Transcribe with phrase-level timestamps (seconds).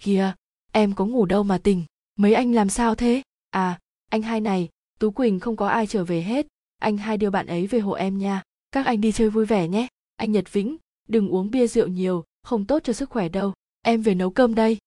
[0.00, 0.32] kìa,
[0.72, 1.84] em có ngủ đâu mà tỉnh.
[2.16, 3.22] Mấy anh làm sao thế?
[3.50, 3.78] À
[4.10, 6.46] anh hai này, tú quỳnh không có ai trở về hết.
[6.78, 8.42] Anh hai đưa bạn ấy về hộ em nha.
[8.72, 9.86] Các anh đi chơi vui vẻ nhé.
[10.16, 10.76] Anh nhật vĩnh,
[11.08, 13.52] đừng uống bia rượu nhiều, không tốt cho sức khỏe đâu.
[13.82, 14.78] Em về nấu cơm đây.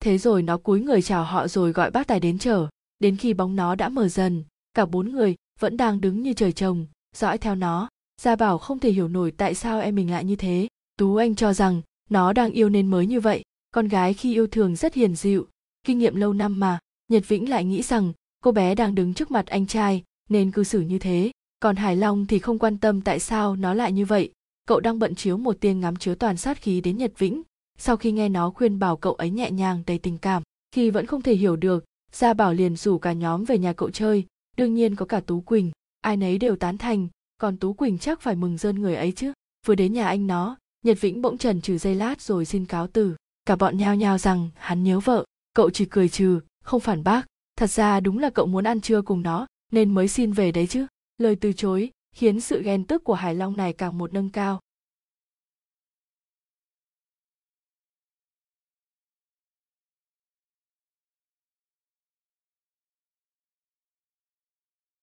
[0.00, 2.68] Thế rồi nó cúi người chào họ rồi gọi bác tài đến chở.
[2.98, 6.52] Đến khi bóng nó đã mở dần, cả bốn người vẫn đang đứng như trời
[6.52, 6.86] trồng,
[7.16, 7.88] dõi theo nó.
[8.20, 10.68] Gia bảo không thể hiểu nổi tại sao em mình lại như thế.
[10.96, 14.46] Tú anh cho rằng nó đang yêu nên mới như vậy con gái khi yêu
[14.46, 15.46] thường rất hiền dịu,
[15.84, 16.78] kinh nghiệm lâu năm mà.
[17.08, 18.12] Nhật vĩnh lại nghĩ rằng,
[18.44, 21.30] cô bé đang đứng trước mặt anh trai, nên cư xử như thế.
[21.60, 24.32] Còn hải long thì không quan tâm tại sao nó lại như vậy.
[24.66, 27.42] Cậu đang bận chiếu một tiên ngắm chứa toàn sát khí đến nhật vĩnh.
[27.78, 30.42] Sau khi nghe nó khuyên bảo cậu ấy nhẹ nhàng, đầy tình cảm,
[30.74, 33.90] khi vẫn không thể hiểu được, gia bảo liền rủ cả nhóm về nhà cậu
[33.90, 34.26] chơi.
[34.56, 38.20] Đương nhiên có cả tú quỳnh, ai nấy đều tán thành, còn tú quỳnh chắc
[38.20, 39.32] phải mừng rơn người ấy chứ.
[39.66, 42.86] Vừa đến nhà anh nó, nhật vĩnh bỗng trần trừ giây lát rồi xin cáo
[42.86, 43.14] từ
[43.50, 45.24] cả bọn nhao nhao rằng, hắn nhớ vợ.
[45.54, 47.26] Cậu chỉ cười trừ, không phản bác.
[47.56, 50.66] Thật ra đúng là cậu muốn ăn trưa cùng nó, nên mới xin về đấy
[50.66, 50.86] chứ.
[51.18, 54.60] Lời từ chối, khiến sự ghen tức của hải long này càng một nâng cao.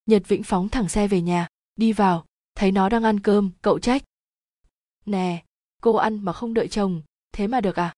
[0.05, 2.25] Nhật vĩnh phóng thẳng xe về nhà, đi vào,
[2.55, 4.03] thấy nó đang ăn cơm, cậu trách.
[5.05, 5.43] Nè,
[5.81, 7.93] cô ăn mà không đợi chồng, thế mà được à?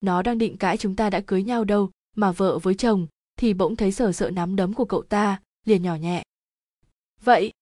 [0.00, 3.54] Nó đang định cãi chúng ta đã cưới nhau đâu, mà vợ với chồng, thì
[3.54, 6.22] bỗng thấy sở sợ nắm đấm của cậu ta, liền nhỏ nhẹ.
[7.24, 7.52] Vậy,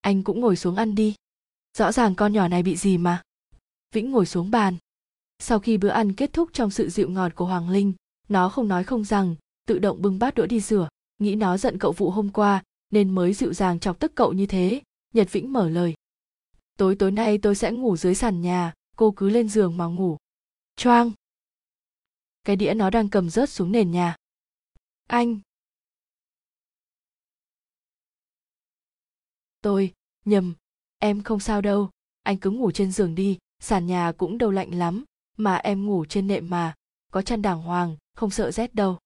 [0.00, 1.14] anh cũng ngồi xuống ăn đi.
[1.78, 3.22] Rõ ràng con nhỏ này bị gì mà?
[3.94, 4.76] Vĩnh ngồi xuống bàn.
[5.38, 7.92] Sau khi bữa ăn kết thúc trong sự dịu ngọt của hoàng linh,
[8.28, 9.34] nó không nói không rằng,
[9.66, 10.88] tự động bưng bát đũa đi rửa.
[11.18, 14.46] Nghĩ nó giận cậu vụ hôm qua, nên mới dịu dàng chọc tức cậu như
[14.46, 14.82] thế.
[15.14, 15.94] Nhật vĩnh mở lời.
[16.76, 20.16] Tối tối nay tôi sẽ ngủ dưới sàn nhà, cô cứ lên giường mà ngủ
[20.78, 21.12] choang.
[22.44, 24.16] Cái đĩa nó đang cầm rớt xuống nền nhà.
[25.06, 25.40] Anh.
[29.62, 29.94] Tôi,
[30.24, 30.54] nhầm,
[30.98, 31.90] em không sao đâu.
[32.22, 35.04] Anh cứ ngủ trên giường đi, sàn nhà cũng đâu lạnh lắm,
[35.36, 36.74] mà em ngủ trên nệm mà,
[37.12, 38.98] có chăn đàng hoàng, không sợ rét đâu.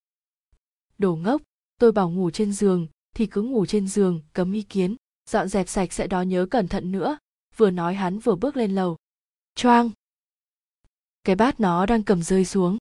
[0.99, 1.43] Đồ ngốc,
[1.79, 4.97] tôi bảo ngủ trên giường, thì cứ ngủ trên giường, cấm ý kiến,
[5.31, 7.19] dọn dẹp sạch sẽ đó nhớ cẩn thận nữa.
[7.57, 8.97] Vừa nói hắn vừa bước lên lầu.
[9.55, 9.91] Choang
[11.25, 12.79] cái bát nó đang cầm rơi xuống.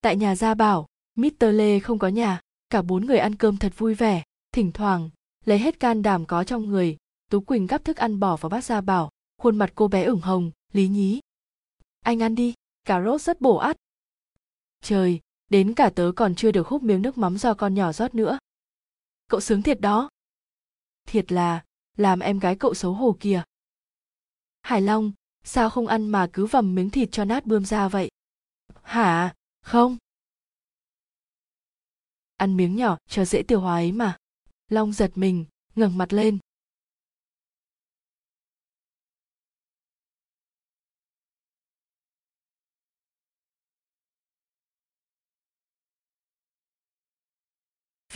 [0.00, 2.40] Tại nhà gia bảo mr lê không có nhà,
[2.70, 4.22] cả bốn người ăn cơm thật vui vẻ,
[4.52, 5.10] thỉnh thoảng,
[5.44, 6.96] lấy hết can đảm có trong người,
[7.30, 9.10] tú quỳnh gắp thức ăn bỏ vào bát gia bảo,
[9.42, 11.20] khuôn mặt cô bé ửng hồng, lý nhí
[12.06, 13.76] anh ăn đi, cà rốt rất bổ ắt
[14.82, 18.14] trời, đến cả tớ còn chưa được hút miếng nước mắm do con nhỏ rót
[18.14, 18.38] nữa.
[19.28, 20.10] Cậu sướng thiệt đó.
[21.06, 21.64] Thiệt là,
[21.96, 23.42] làm em gái cậu xấu hổ kìa.
[24.62, 25.12] Hải long,
[25.44, 28.10] sao không ăn mà cứ vầm miếng thịt cho nát bươm ra vậy?
[28.82, 29.34] Hả?
[29.62, 29.96] Không.
[32.36, 34.16] Ăn miếng nhỏ cho dễ tiêu hóa ấy mà.
[34.68, 36.38] Long giật mình, ngẩng mặt lên.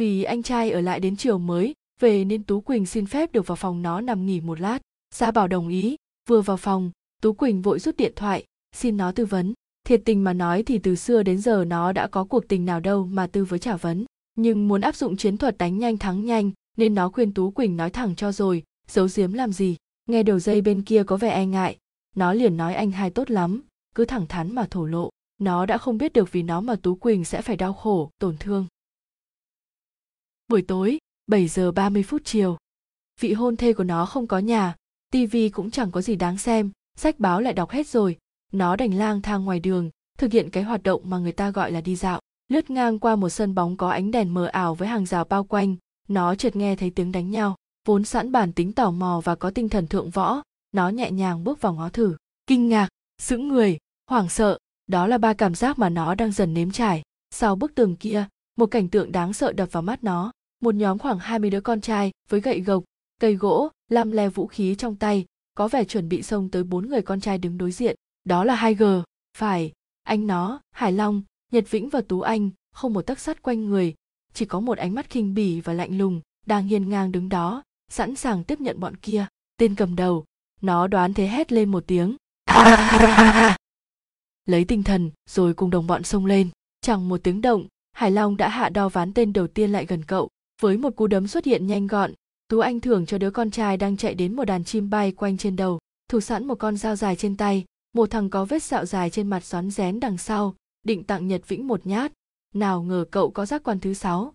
[0.00, 3.46] Vì anh trai ở lại đến chiều mới, về nên tú quỳnh xin phép được
[3.46, 4.78] vào phòng nó nằm nghỉ một lát.
[5.14, 5.96] Gia bảo đồng ý.
[6.28, 6.90] Vừa vào phòng,
[7.22, 9.54] tú quỳnh vội rút điện thoại, xin nó tư vấn.
[9.86, 12.80] Thiệt tình mà nói thì từ xưa đến giờ nó đã có cuộc tình nào
[12.80, 14.04] đâu mà tư với trả vấn.
[14.34, 17.76] Nhưng muốn áp dụng chiến thuật đánh nhanh thắng nhanh, nên nó khuyên tú quỳnh
[17.76, 19.76] nói thẳng cho rồi, giấu giếm làm gì.
[20.06, 21.76] Nghe đầu dây bên kia có vẻ e ngại.
[22.16, 23.62] Nó liền nói anh hai tốt lắm,
[23.94, 25.10] cứ thẳng thắn mà thổ lộ.
[25.38, 28.36] Nó đã không biết được vì nó mà tú quỳnh sẽ phải đau khổ, tổn
[28.36, 28.66] thương
[30.50, 32.56] buổi tối 7 giờ 30 phút chiều.
[33.20, 34.74] Vị hôn thê của nó không có nhà
[35.12, 38.18] tivi cũng chẳng có gì đáng xem, sách báo lại đọc hết rồi.
[38.52, 41.72] Nó đành lang thang ngoài đường, thực hiện cái hoạt động mà người ta gọi
[41.72, 42.20] là đi dạo.
[42.48, 45.44] Lướt ngang qua một sân bóng có ánh đèn mờ ảo với hàng rào bao
[45.44, 45.76] quanh,
[46.08, 47.56] nó chợt nghe thấy tiếng đánh nhau.
[47.86, 50.42] Vốn sẵn bản tính tò mò và có tinh thần thượng võ,
[50.72, 52.16] nó nhẹ nhàng bước vào ngó thử.
[52.46, 52.88] Kinh ngạc,
[53.18, 53.78] sững người,
[54.10, 57.02] hoảng sợ, đó là ba cảm giác mà nó đang dần nếm trải.
[57.30, 58.26] Sau bức tường kia,
[58.56, 61.80] một cảnh tượng đáng sợ đập vào mắt nó một nhóm khoảng 20 đứa con
[61.80, 62.84] trai với gậy gộc,
[63.20, 65.24] cây gỗ lăm le vũ khí trong tay,
[65.54, 67.96] có vẻ chuẩn bị xông tới bốn người con trai đứng đối diện.
[68.24, 68.84] Đó là hai g.
[69.38, 69.72] Phải,
[70.02, 71.22] anh nó, hải long,
[71.52, 73.94] nhật vĩnh và tú anh, không một tấc sắt quanh người,
[74.32, 77.62] chỉ có một ánh mắt khinh bỉ và lạnh lùng đang hiên ngang đứng đó,
[77.88, 79.26] sẵn sàng tiếp nhận bọn kia.
[79.56, 80.24] Tên cầm đầu,
[80.60, 82.16] nó đoán thế hét lên một tiếng.
[84.46, 86.48] Lấy tinh thần, rồi cùng đồng bọn xông lên.
[86.80, 90.04] Chẳng một tiếng động, hải long đã hạ đo ván tên đầu tiên lại gần
[90.04, 90.28] cậu
[90.60, 92.12] với một cú đấm xuất hiện nhanh gọn,
[92.48, 95.36] tú anh thưởng cho đứa con trai đang chạy đến một đàn chim bay quanh
[95.36, 95.78] trên đầu,
[96.08, 99.28] thủ sẵn một con dao dài trên tay, một thằng có vết sẹo dài trên
[99.28, 102.12] mặt xoắn rén đằng sau, định tặng nhật vĩnh một nhát.
[102.54, 104.34] Nào ngờ cậu có giác quan thứ sáu.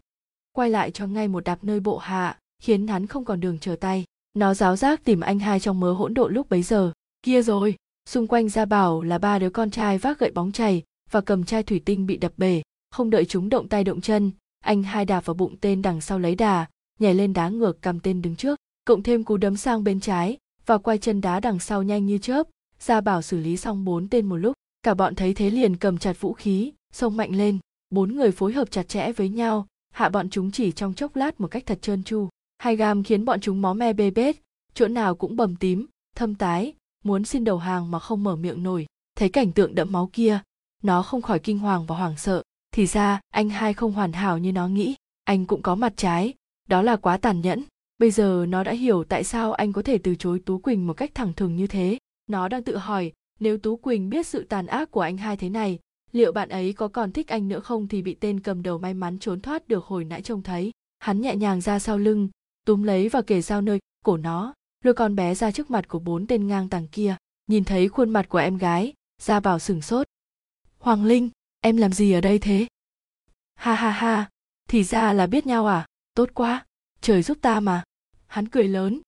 [0.51, 3.75] Quay lại cho ngay một đạp nơi bộ hạ, khiến hắn không còn đường trở
[3.75, 4.05] tay.
[4.33, 6.91] Nó giáo giác tìm anh hai trong mớ hỗn độn lúc bấy giờ.
[7.21, 7.75] Kia rồi!
[8.09, 11.43] Xung quanh gia bảo là ba đứa con trai vác gậy bóng chày và cầm
[11.43, 12.61] chai thủy tinh bị đập bể,
[12.91, 14.31] không đợi chúng động tay động chân
[14.65, 16.65] anh hai đạp vào bụng tên đằng sau lấy đà,
[16.99, 20.37] nhảy lên đá ngược cầm tên đứng trước, cộng thêm cú đấm sang bên trái
[20.65, 22.47] và quay chân đá đằng sau nhanh như chớp.
[22.79, 24.53] Gia bảo xử lý xong bốn tên một lúc,
[24.83, 27.59] cả bọn thấy thế liền cầm chặt vũ khí, xông mạnh lên.
[27.89, 31.39] Bốn người phối hợp chặt chẽ với nhau, hạ bọn chúng chỉ trong chốc lát
[31.41, 32.29] một cách thật trơn tru.
[32.57, 34.35] Hai gam khiến bọn chúng máu me bê bết,
[34.73, 35.85] chỗ nào cũng bầm tím,
[36.15, 36.73] thâm tái,
[37.03, 38.85] muốn xin đầu hàng mà không mở miệng nổi.
[39.17, 40.39] Thấy cảnh tượng đẫm máu kia,
[40.83, 42.43] nó không khỏi kinh hoàng và hoảng sợ
[42.75, 44.95] thì ra, anh hai không hoàn hảo như nó nghĩ.
[45.23, 46.33] Anh cũng có mặt trái.
[46.69, 47.63] Đó là quá tàn nhẫn.
[47.97, 50.93] Bây giờ nó đã hiểu tại sao anh có thể từ chối tú quỳnh một
[50.93, 51.97] cách thẳng thừng như thế.
[52.27, 55.49] Nó đang tự hỏi, nếu tú quỳnh biết sự tàn ác của anh hai thế
[55.49, 55.79] này,
[56.11, 58.93] liệu bạn ấy có còn thích anh nữa không thì bị tên cầm đầu may
[58.93, 60.71] mắn trốn thoát được hồi nãy trông thấy.
[60.99, 62.29] Hắn nhẹ nhàng ra sau lưng,
[62.65, 64.53] túm lấy và kể dao nơi cổ nó.
[64.83, 67.15] Lôi con bé ra trước mặt của bốn tên ngang tàng kia,
[67.47, 70.07] nhìn thấy khuôn mặt của em gái, ra bảo sửng sốt.
[70.79, 71.29] Hoàng linh!
[71.65, 72.67] Em làm gì ở đây thế?
[73.55, 74.29] Ha ha ha.
[74.69, 75.85] Thì ra là biết nhau à?
[76.15, 76.65] Tốt quá.
[77.01, 77.83] Trời giúp ta mà.
[78.27, 79.01] Hắn cười lớn.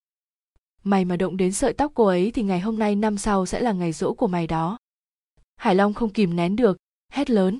[0.84, 3.60] Mày mà động đến sợi tóc cô ấy thì ngày hôm nay năm sau sẽ
[3.60, 4.78] là ngày rỗ của mày đó.
[5.56, 6.78] Hải long không kìm nén được,
[7.12, 7.58] hét lớn.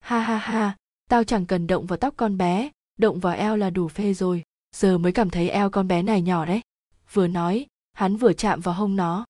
[0.00, 0.76] Ha ha ha.
[1.08, 2.70] Tao chẳng cần động vào tóc con bé.
[2.98, 4.42] Động vào eo là đủ phê rồi.
[4.76, 6.60] Giờ mới cảm thấy eo con bé này nhỏ đấy.
[7.12, 9.24] Vừa nói, hắn vừa chạm vào hông nó.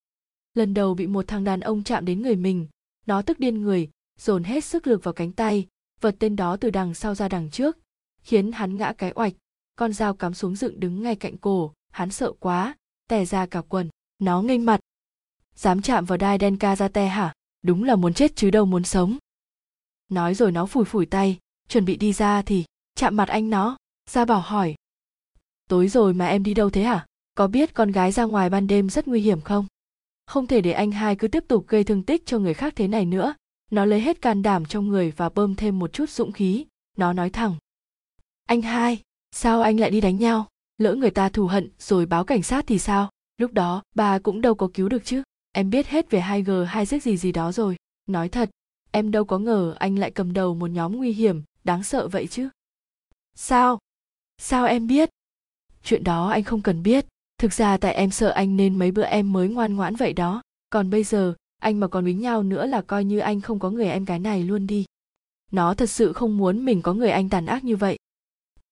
[0.55, 2.67] Lần đầu bị một thằng đàn ông chạm đến người mình.
[3.06, 3.90] Nó tức điên người
[4.22, 5.66] dồn hết sức lực vào cánh tay
[6.00, 7.78] vật tên đó từ đằng sau ra đằng trước,
[8.22, 9.32] khiến hắn ngã cái oạch.
[9.76, 12.76] Con dao cắm xuống dựng đứng ngay cạnh cổ, hắn sợ quá,
[13.08, 13.88] tè ra cả quần,
[14.19, 14.80] nó nghênh mặt.
[15.54, 17.34] Dám chạm vào đai đen ca ra te hả?
[17.62, 19.19] Đúng là muốn chết chứ đâu muốn sống.
[20.08, 21.38] Nói rồi nó phủi phủi tay,
[21.69, 22.64] chuẩn bị đi ra thì
[22.94, 23.76] chạm mặt anh nó.
[24.10, 24.74] Gia bảo hỏi,
[25.69, 27.06] tối rồi mà em đi đâu thế hả?
[27.34, 29.66] Có biết con gái ra ngoài ban đêm rất nguy hiểm không?
[30.26, 32.88] Không thể để anh hai cứ tiếp tục gây thương tích cho người khác thế
[32.88, 33.34] này nữa
[33.72, 36.66] nó lấy hết can đảm trong người và bơm thêm một chút dũng khí.
[36.96, 37.56] Nó nói thẳng.
[38.46, 40.46] Anh hai, sao anh lại đi đánh nhau?
[40.78, 43.10] Lỡ người ta thù hận rồi báo cảnh sát thì sao?
[43.38, 45.22] Lúc đó, bà cũng đâu có cứu được chứ.
[45.52, 47.76] Em biết hết về hai g hai giết gì gì đó rồi.
[48.06, 48.50] Nói thật,
[48.90, 52.26] em đâu có ngờ anh lại cầm đầu một nhóm nguy hiểm, đáng sợ vậy
[52.26, 52.48] chứ.
[53.34, 53.78] Sao?
[54.38, 55.10] Sao em biết?
[55.84, 57.06] Chuyện đó anh không cần biết.
[57.38, 60.42] Thực ra tại em sợ anh nên mấy bữa em mới ngoan ngoãn vậy đó.
[60.70, 63.70] Còn bây giờ anh mà còn với nhau nữa là coi như anh không có
[63.70, 64.85] người em gái này luôn đi.
[65.53, 67.99] Nó thật sự không muốn mình có người anh tàn ác như vậy.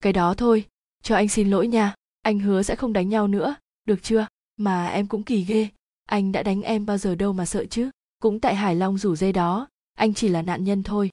[0.00, 0.66] Cái đó thôi,
[1.02, 3.54] cho anh xin lỗi nha, anh hứa sẽ không đánh nhau nữa,
[3.84, 4.26] được chưa?
[4.56, 5.68] Mà em cũng kỳ ghê,
[6.06, 7.90] anh đã đánh em bao giờ đâu mà sợ chứ?
[8.22, 11.10] Cũng tại hải long rủ dây đó, anh chỉ là nạn nhân thôi.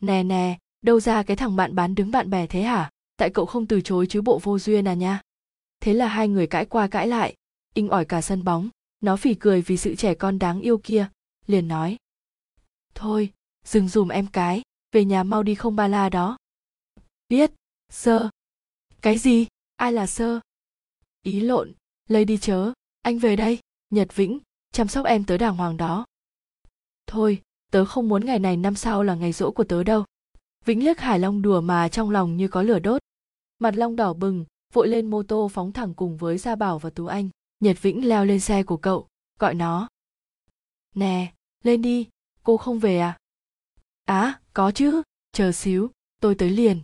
[0.00, 2.90] Nè nè, đâu ra cái thằng bạn bán đứng bạn bè thế hả?
[3.16, 5.20] Tại cậu không từ chối chứ bộ vô duyên à nha.
[5.80, 7.34] Thế là hai người cãi qua cãi lại,
[7.74, 8.68] inh ỏi cả sân bóng
[9.00, 11.08] nó phỉ cười vì sự trẻ con đáng yêu kia,
[11.46, 11.96] liền nói.
[12.94, 13.32] Thôi,
[13.64, 14.62] dừng dùm em cái,
[14.92, 16.36] về nhà mau đi không ba la đó.
[17.28, 17.50] Biết,
[17.92, 18.30] sơ.
[19.02, 19.46] Cái gì?
[19.76, 20.40] Ai là sơ?
[21.22, 21.72] Ý lộn,
[22.08, 22.72] lấy đi chớ,
[23.02, 23.58] anh về đây,
[23.90, 24.38] nhật vĩnh,
[24.72, 26.06] chăm sóc em tớ đàng hoàng đó.
[27.06, 30.04] Thôi, tớ không muốn ngày này năm sau là ngày rỗ của tớ đâu.
[30.64, 33.02] Vĩnh liếc hải long đùa mà trong lòng như có lửa đốt.
[33.58, 36.90] Mặt long đỏ bừng, vội lên mô tô phóng thẳng cùng với gia bảo và
[36.90, 37.28] tú anh
[37.60, 39.88] nhật vĩnh leo lên xe của cậu, gọi nó.
[40.94, 41.32] Nè,
[41.64, 42.08] lên đi,
[42.42, 43.18] cô không về à?
[44.04, 46.80] Á, có chứ, chờ xíu, tôi tới liền.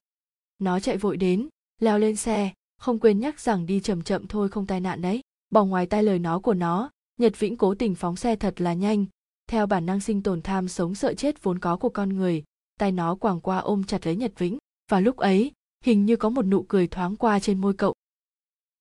[0.58, 1.48] Nó chạy vội đến,
[1.80, 5.20] leo lên xe, không quên nhắc rằng đi chậm chậm thôi không tai nạn đấy.
[5.50, 8.74] Bỏ ngoài tai lời nó của nó, nhật vĩnh cố tình phóng xe thật là
[8.74, 9.06] nhanh.
[9.46, 12.44] Theo bản năng sinh tồn tham sống sợ chết vốn có của con người
[12.78, 14.58] tay nó quàng qua ôm chặt lấy nhật vĩnh.
[14.90, 15.52] Và lúc ấy,
[15.84, 17.93] hình như có một nụ cười thoáng qua trên môi cậu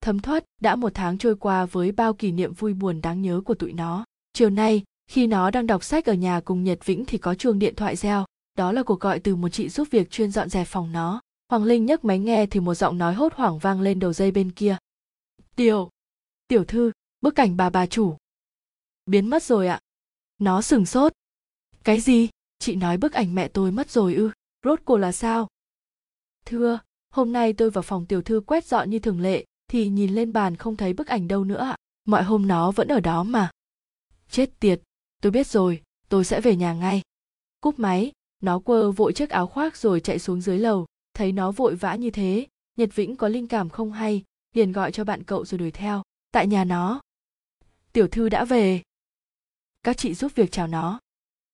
[0.04, 3.42] thấm thoát đã một tháng trôi qua với bao kỷ niệm vui buồn đáng nhớ
[3.46, 4.06] của tụi nó.
[4.34, 7.60] Chiều nay, khi nó đang đọc sách ở nhà cùng nhật vĩnh thì có chuông
[7.60, 8.26] điện thoại reo.
[8.58, 11.22] Đó là cuộc gọi từ một chị giúp việc chuyên dọn dẹp phòng nó.
[11.50, 14.32] Hoàng linh nhấc máy nghe thì một giọng nói hốt hoảng vang lên đầu dây
[14.32, 14.78] bên kia.
[15.56, 15.90] Tiểu
[16.48, 16.92] tiểu thư,
[17.22, 18.18] bức cảnh bà bà chủ.
[19.06, 19.80] Biến mất rồi ạ.
[20.40, 21.14] Nó sừng sốt.
[21.84, 22.30] Cái gì?
[22.60, 24.32] Chị nói bức ảnh mẹ tôi mất rồi ư?
[24.64, 25.48] Rốt cuộc là sao?
[26.46, 26.80] Thưa,
[27.10, 30.34] hôm nay tôi vào phòng tiểu thư quét dọn như thường lệ thì nhìn lên
[30.34, 31.76] bàn không thấy bức ảnh đâu nữa ạ.
[32.06, 33.52] Mọi hôm nó vẫn ở đó mà.
[34.30, 34.82] Chết tiệt.
[35.22, 37.02] Tôi biết rồi, tôi sẽ về nhà ngay.
[37.62, 40.86] Cúp máy, nó quơ vội chiếc áo khoác rồi chạy xuống dưới lầu.
[41.14, 44.92] Thấy nó vội vã như thế, nhật vĩnh có linh cảm không hay, liền gọi
[44.92, 46.04] cho bạn cậu rồi đuổi theo.
[46.32, 47.02] Tại nhà nó.
[47.94, 48.82] Tiểu thư đã về.
[49.84, 51.00] Các chị giúp việc chào nó.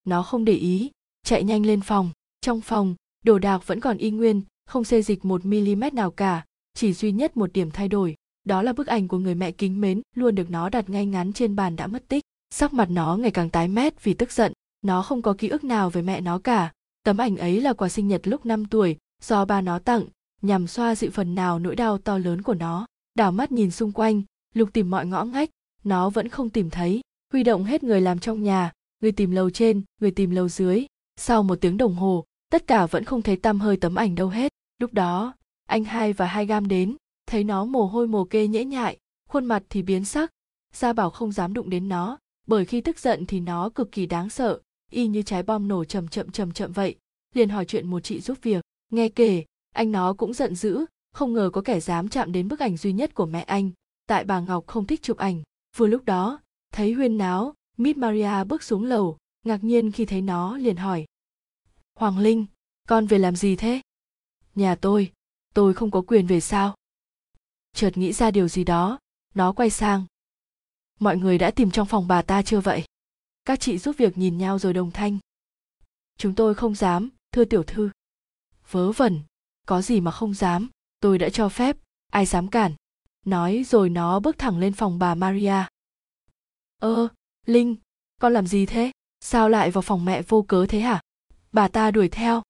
[0.04, 0.92] Nó không để ý,
[1.24, 2.12] chạy nhanh lên phòng.
[2.42, 6.46] Trong phòng, đồ đạc vẫn còn y nguyên, không xê dịch một mm nào cả
[6.74, 9.82] chỉ duy nhất một điểm thay đổi, đó là bức ảnh của người mẹ kính
[9.82, 12.24] mến, luôn được nó đặt ngay ngắn trên bàn đã mất tích.
[12.50, 15.64] Sắc mặt nó ngày càng tái mét vì tức giận, nó không có ký ức
[15.64, 16.72] nào về mẹ nó cả.
[17.04, 20.06] Tấm ảnh ấy là quà sinh nhật lúc 5 tuổi, do ba nó tặng,
[20.42, 22.86] nhằm xoa dịu phần nào nỗi đau to lớn của nó.
[23.16, 24.22] Đảo mắt nhìn xung quanh,
[24.54, 25.50] lục tìm mọi ngõ ngách,
[25.84, 27.02] nó vẫn không tìm thấy.
[27.34, 28.72] Huy động hết người làm trong nhà,
[29.02, 30.86] người tìm lầu trên, người tìm lầu dưới.
[31.16, 34.28] Sau một tiếng đồng hồ, tất cả vẫn không thấy tăm hơi tấm ảnh đâu
[34.28, 34.52] hết.
[34.80, 35.34] Lúc đó
[35.70, 36.96] anh hai và hai gam đến
[37.26, 38.98] thấy nó mồ hôi mồ kê nhễ nhại
[39.30, 40.32] khuôn mặt thì biến sắc.
[40.74, 44.06] Gia bảo không dám đụng đến nó bởi khi tức giận thì nó cực kỳ
[44.06, 44.60] đáng sợ
[44.92, 46.96] y như trái bom nổ chậm chậm chậm chậm vậy.
[47.34, 48.64] Liền hỏi chuyện một chị giúp việc.
[48.92, 49.46] Nghe kể
[49.76, 52.94] anh nó cũng giận dữ không ngờ có kẻ dám chạm đến bức ảnh duy
[52.94, 53.72] nhất của mẹ anh.
[54.08, 55.44] Tại bà ngọc không thích chụp ảnh.
[55.78, 56.40] Vừa lúc đó
[56.74, 61.06] thấy huyên náo Miss Maria bước xuống lầu, ngạc nhiên khi thấy nó liền hỏi.
[61.96, 62.46] Hoàng Linh,
[62.88, 63.82] con về làm gì thế?
[64.56, 65.12] Nhà tôi,
[65.60, 66.76] tôi không có quyền về sao?
[67.74, 69.00] Chợt nghĩ ra điều gì đó,
[69.36, 70.06] nó quay sang.
[71.00, 72.84] Mọi người đã tìm trong phòng bà ta chưa vậy?
[73.46, 75.18] Các chị giúp việc nhìn nhau rồi đồng thanh.
[76.18, 77.90] Chúng tôi không dám, thưa tiểu thư.
[78.72, 79.20] Vớ vẩn,
[79.68, 81.78] có gì mà không dám, tôi đã cho phép,
[82.12, 82.76] ai dám cản.
[83.26, 85.64] Nói rồi nó bước thẳng lên phòng bà Maria.
[86.82, 87.08] Ơ,
[87.46, 87.76] linh
[88.20, 91.02] con làm gì thế sao lại vào phòng mẹ vô cớ thế hả
[91.52, 92.44] bà ta đuổi theo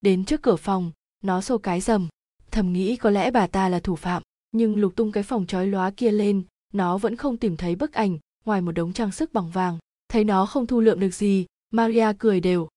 [0.00, 2.08] đến trước cửa phòng nó xô cái rầm
[2.50, 5.66] thầm nghĩ có lẽ bà ta là thủ phạm, nhưng lục tung cái phòng trói
[5.66, 9.32] lóa kia lên, nó vẫn không tìm thấy bức ảnh ngoài một đống trang sức
[9.32, 9.78] bằng vàng.
[10.08, 12.68] Thấy nó không thu lượm được gì, maria cười đều.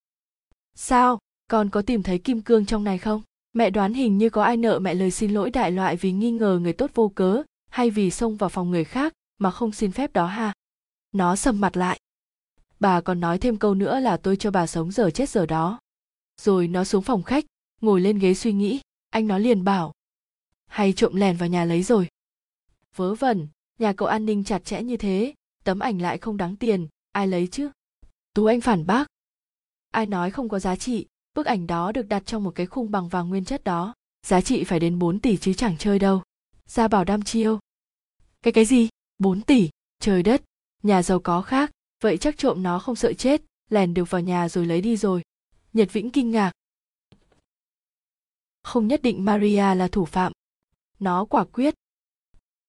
[0.76, 1.20] Sao?
[1.48, 3.22] Con có tìm thấy kim cương trong này không?
[3.54, 6.32] Mẹ đoán hình như có ai nợ mẹ lời xin lỗi đại loại vì nghi
[6.32, 9.92] ngờ người tốt vô cớ, hay vì xông vào phòng người khác mà không xin
[9.92, 10.54] phép đó ha?
[11.12, 12.00] Nó sầm mặt lại.
[12.80, 15.80] Bà còn nói thêm câu nữa là tôi cho bà sống giờ chết giờ đó.
[16.42, 17.46] Rồi nó xuống phòng khách,
[17.82, 18.80] ngồi lên ghế suy nghĩ
[19.12, 19.94] anh nó liền bảo,
[20.68, 22.08] hay trộm lèn vào nhà lấy rồi.
[22.96, 23.48] Vớ vẩn,
[23.80, 27.28] nhà cậu an ninh chặt chẽ như thế, tấm ảnh lại không đáng tiền, ai
[27.28, 27.70] lấy chứ?
[28.34, 29.08] Tú anh phản bác,
[29.92, 32.92] ai nói không có giá trị, bức ảnh đó được đặt trong một cái khung
[32.92, 33.94] bằng vàng nguyên chất đó,
[34.26, 36.24] giá trị phải đến 4 tỷ chứ chẳng chơi đâu.
[36.66, 37.60] Gia bảo đam chiêu,
[38.42, 38.90] cái cái gì?
[39.18, 39.70] 4 tỷ?
[40.00, 40.44] Trời đất,
[40.84, 44.50] nhà giàu có khác, vậy chắc trộm nó không sợ chết, lèn được vào nhà
[44.50, 45.22] rồi lấy đi rồi.
[45.74, 46.52] Nhật vĩnh kinh ngạc
[48.64, 50.32] không nhất định maria là thủ phạm.
[51.00, 51.74] Nó quả quyết.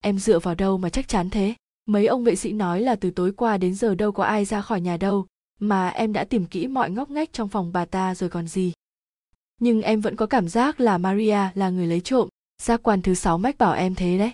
[0.02, 1.54] Em dựa vào đâu mà chắc chắn thế?
[1.87, 4.61] Mấy ông vệ sĩ nói là từ tối qua đến giờ đâu có ai ra
[4.61, 5.26] khỏi nhà đâu
[5.61, 8.72] mà em đã tìm kỹ mọi ngóc ngách trong phòng bà ta rồi còn gì.
[9.61, 12.28] Nhưng em vẫn có cảm giác là maria là người lấy trộm
[12.62, 14.32] giác quan thứ sáu mách bảo em thế đấy.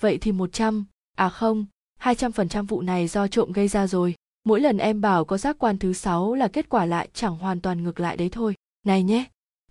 [0.00, 0.84] Vậy thì một trăm
[1.16, 1.66] à không
[2.00, 4.14] 200% vụ này do trộm gây ra rồi.
[4.44, 7.60] Mỗi lần em bảo có giác quan thứ sáu là kết quả lại chẳng hoàn
[7.60, 8.54] toàn ngược lại đấy thôi.
[8.86, 9.24] Này nhé,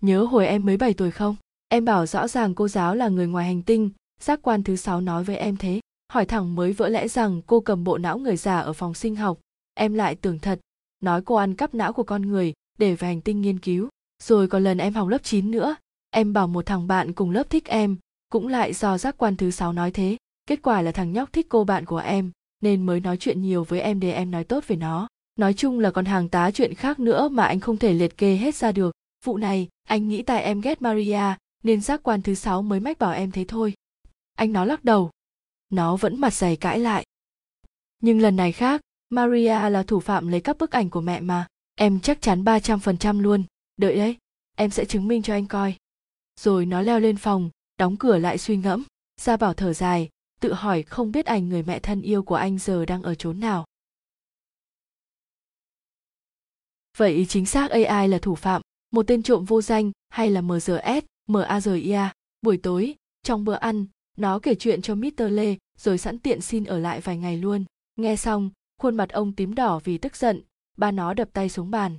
[0.04, 1.36] nhớ hồi em mới 7 tuổi không?
[1.68, 5.00] Em bảo rõ ràng cô giáo là người ngoài hành tinh, giác quan thứ sáu
[5.00, 5.80] nói với em thế.
[6.12, 9.16] Hỏi thẳng mới vỡ lẽ rằng cô cầm bộ não người già ở phòng sinh
[9.16, 9.38] học.
[9.74, 10.60] Em lại tưởng thật,
[11.00, 13.88] nói cô ăn cắp não của con người để về hành tinh nghiên cứu.
[14.22, 15.76] Rồi còn lần em học lớp 9 nữa,
[16.10, 17.96] em bảo một thằng bạn cùng lớp thích em,
[18.34, 21.46] cũng lại do giác quan thứ sáu nói thế kết quả là thằng nhóc thích
[21.48, 22.30] cô bạn của em
[22.62, 25.80] nên mới nói chuyện nhiều với em để em nói tốt về nó nói chung
[25.80, 28.72] là còn hàng tá chuyện khác nữa mà anh không thể liệt kê hết ra
[28.72, 28.94] được
[29.24, 32.98] vụ này anh nghĩ tại em ghét maria nên giác quan thứ sáu mới mách
[32.98, 33.74] bảo em thế thôi.
[34.34, 35.10] Anh nó lắc đầu.
[35.70, 37.04] Nó vẫn mặt dày cãi lại.
[38.00, 41.46] Nhưng lần này khác maria là thủ phạm lấy cắp bức ảnh của mẹ mà.
[41.74, 43.44] Em chắc chắn ba trăm phần trăm luôn.
[43.76, 44.16] Đợi đấy
[44.56, 45.76] em sẽ chứng minh cho anh coi.
[46.40, 48.84] Rồi nó leo lên phòng đóng cửa lại suy ngẫm.
[49.20, 50.08] Gia bảo thở dài
[50.40, 53.40] tự hỏi không biết ảnh người mẹ thân yêu của anh giờ đang ở chốn
[53.40, 53.64] nào.
[56.96, 58.62] Vậy chính xác AI là thủ phạm,
[58.94, 62.08] một tên trộm vô danh hay là MRS, MAZIA?
[62.42, 63.86] Buổi tối, trong bữa ăn,
[64.16, 65.22] nó kể chuyện cho Mr.
[65.28, 67.64] Lê rồi sẵn tiện xin ở lại vài ngày luôn.
[67.96, 68.50] Nghe xong,
[68.82, 70.42] khuôn mặt ông tím đỏ vì tức giận,
[70.76, 71.96] ba nó đập tay xuống bàn.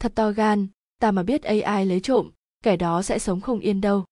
[0.00, 0.66] Thật to gan,
[1.00, 2.30] ta mà biết AI lấy trộm,
[2.62, 4.04] kẻ đó sẽ sống không yên đâu.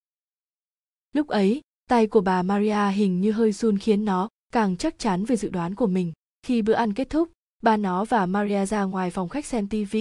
[1.12, 5.25] Lúc ấy, tay của bà maria hình như hơi run khiến nó càng chắc chắn
[5.25, 7.28] về dự đoán của mình khi bữa ăn kết thúc
[7.62, 9.96] ba nó và maria ra ngoài phòng khách xem tv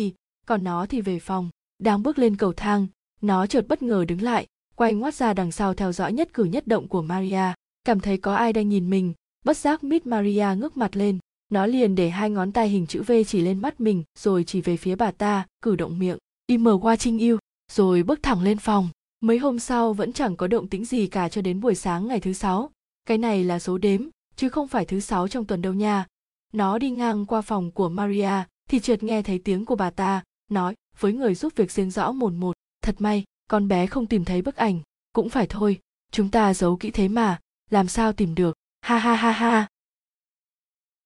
[0.46, 2.88] còn nó thì về phòng đang bước lên cầu thang,
[3.22, 6.44] nó chợt bất ngờ đứng lại, quay ngoắt ra đằng sau theo dõi nhất cử
[6.44, 7.54] nhất động của maria.
[7.84, 9.14] Cảm thấy có ai đang nhìn mình,
[9.46, 11.20] bất giác mít maria ngước mặt lên.
[11.50, 14.62] Nó liền để hai ngón tay hình chữ v chỉ lên mắt mình, rồi chỉ
[14.62, 16.18] về phía bà ta, cử động miệng,
[16.48, 17.38] im qua trinh yêu.
[17.72, 18.90] Rồi bước thẳng lên phòng.
[19.22, 22.20] Mấy hôm sau vẫn chẳng có động tĩnh gì cả cho đến buổi sáng ngày
[22.20, 22.72] thứ sáu.
[23.06, 24.02] Cái này là số đếm,
[24.36, 26.06] chứ không phải thứ sáu trong tuần đâu nha.
[26.54, 28.32] Nó đi ngang qua phòng của maria,
[28.70, 32.12] thì chợt nghe thấy tiếng của bà ta, nói với người giúp việc riêng rõ
[32.12, 32.56] mồn một.
[32.82, 34.80] Thật may, con bé không tìm thấy bức ảnh.
[35.14, 35.80] Cũng phải thôi,
[36.12, 38.56] chúng ta giấu kỹ thế mà, làm sao tìm được?
[38.82, 39.68] Ha ha ha ha.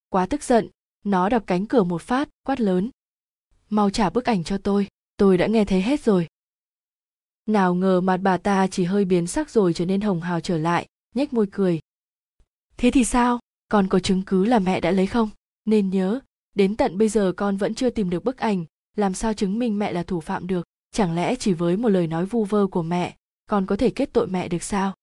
[0.10, 0.70] Quá tức giận,
[1.04, 2.90] nó đập cánh cửa một phát, quát lớn.
[3.70, 4.88] Mau trả bức ảnh cho tôi
[5.20, 6.28] tôi đã nghe thấy hết rồi.
[7.46, 10.58] Nào ngờ mặt bà ta chỉ hơi biến sắc rồi trở nên hồng hào trở
[10.58, 11.80] lại, nhếch môi cười.
[12.78, 13.40] Thế thì sao?
[13.70, 15.30] Con có chứng cứ là mẹ đã lấy không?
[15.66, 16.20] Nên nhớ,
[16.56, 18.66] đến tận bây giờ con vẫn chưa tìm được bức ảnh
[19.00, 20.68] làm sao chứng minh mẹ là thủ phạm được?
[20.92, 23.16] Chẳng lẽ chỉ với một lời nói vu vơ của mẹ
[23.50, 24.94] con có thể kết tội mẹ được sao?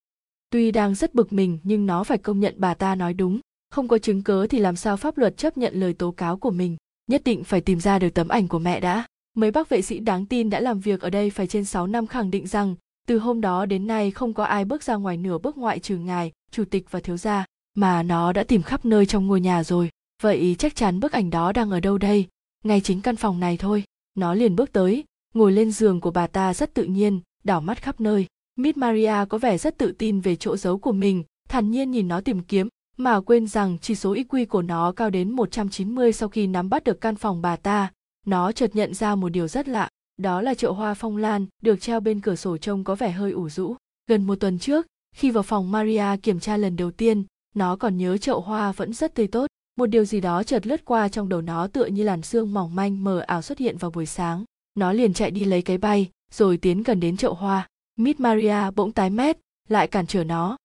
[0.50, 3.40] Tuy đang rất bực mình nhưng nó phải công nhận bà ta nói đúng.
[3.70, 6.50] Không có chứng cớ thì làm sao pháp luật chấp nhận lời tố cáo của
[6.50, 6.76] mình?
[7.06, 9.06] Nhất định phải tìm ra được tấm ảnh của mẹ đã.
[9.36, 12.06] Mấy bác vệ sĩ đáng tin đã làm việc ở đây phải trên 6 năm
[12.06, 12.74] khẳng định rằng
[13.06, 15.96] từ hôm đó đến nay không có ai bước ra ngoài nửa bước ngoại trừ
[15.96, 19.64] ngài, chủ tịch và thiếu gia, mà nó đã tìm khắp nơi trong ngôi nhà
[19.64, 19.90] rồi.
[20.22, 22.26] Vậy chắc chắn bức ảnh đó đang ở đâu đây?
[22.66, 23.84] Ngay chính căn phòng này thôi.
[24.14, 25.04] Nó liền bước tới,
[25.34, 28.26] ngồi lên giường của bà ta rất tự nhiên, đảo mắt khắp nơi.
[28.56, 32.08] Miss Maria có vẻ rất tự tin về chỗ giấu của mình, thản nhiên nhìn
[32.08, 36.28] nó tìm kiếm, mà quên rằng chỉ số IQ của nó cao đến 190 sau
[36.28, 37.92] khi nắm bắt được căn phòng bà ta,
[38.26, 41.80] nó chợt nhận ra một điều rất lạ đó là chậu hoa phong lan được
[41.80, 43.76] treo bên cửa sổ trông có vẻ hơi ủ rũ
[44.08, 47.96] gần một tuần trước khi vào phòng maria kiểm tra lần đầu tiên nó còn
[47.96, 49.46] nhớ chậu hoa vẫn rất tươi tốt
[49.76, 52.74] một điều gì đó chợt lướt qua trong đầu nó tựa như làn sương mỏng
[52.74, 54.44] manh mờ ảo xuất hiện vào buổi sáng.
[54.74, 57.68] Nó liền chạy đi lấy cái bay, rồi tiến gần đến chậu hoa.
[57.96, 60.56] Miss maria bỗng tái mét, lại cản trở nó.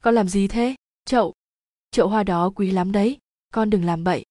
[0.00, 1.32] Con làm gì thế, chậu?
[1.90, 3.18] Chậu hoa đó quý lắm đấy,
[3.54, 4.24] con đừng làm bậy.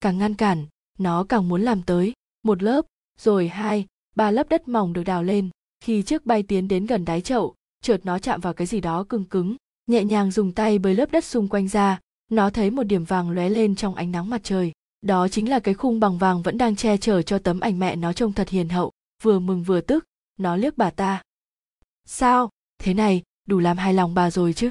[0.00, 0.66] Càng ngăn cản,
[0.98, 2.12] nó càng muốn làm tới.
[2.42, 2.86] Một lớp,
[3.18, 3.86] rồi hai,
[4.16, 5.50] ba lớp đất mỏng được đào lên.
[5.80, 9.04] Khi chiếc bay tiến đến gần đáy chậu, chợt nó chạm vào cái gì đó
[9.08, 9.56] cứng cứng.
[9.86, 12.00] Nhẹ nhàng dùng tay bới lớp đất xung quanh ra
[12.34, 14.72] nó thấy một điểm vàng lóe lên trong ánh nắng mặt trời.
[15.02, 17.96] Đó chính là cái khung bằng vàng vẫn đang che chở cho tấm ảnh mẹ
[17.96, 18.92] nó trông thật hiền hậu,
[19.22, 20.04] vừa mừng vừa tức.
[20.38, 21.22] Nó liếc bà ta.
[22.04, 22.50] Sao?
[22.78, 24.70] Thế này, đủ làm hài lòng bà rồi chứ?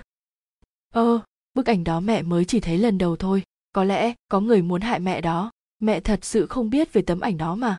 [0.94, 1.20] Ơ,
[1.54, 3.44] bức ảnh đó mẹ mới chỉ thấy lần đầu thôi.
[3.74, 5.52] Có lẽ có người muốn hại mẹ đó.
[5.80, 7.78] Mẹ thật sự không biết về tấm ảnh đó mà.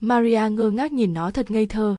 [0.00, 1.96] Maria ngơ ngác nhìn nó thật ngây thơ.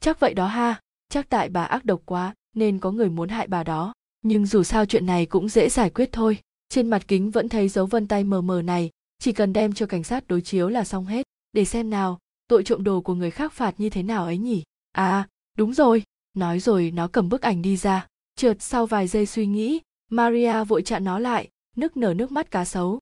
[0.00, 0.80] Chắc vậy đó ha.
[1.08, 4.62] Chắc tại bà ác độc quá, nên có người muốn hại bà đó nhưng dù
[4.62, 6.38] sao chuyện này cũng dễ giải quyết thôi.
[6.68, 8.90] Trên mặt kính vẫn thấy dấu vân tay mờ mờ này.
[9.18, 11.26] Chỉ cần đem cho cảnh sát đối chiếu là xong hết.
[11.52, 14.62] Để xem nào, tội trộm đồ của người khác phạt như thế nào ấy nhỉ?
[14.92, 16.02] À, à đúng rồi.
[16.34, 18.06] Nói rồi, nó cầm bức ảnh đi ra.
[18.36, 22.50] Trượt sau vài giây suy nghĩ, maria vội chặn nó lại, nức nở nước mắt
[22.50, 23.00] cá sấu.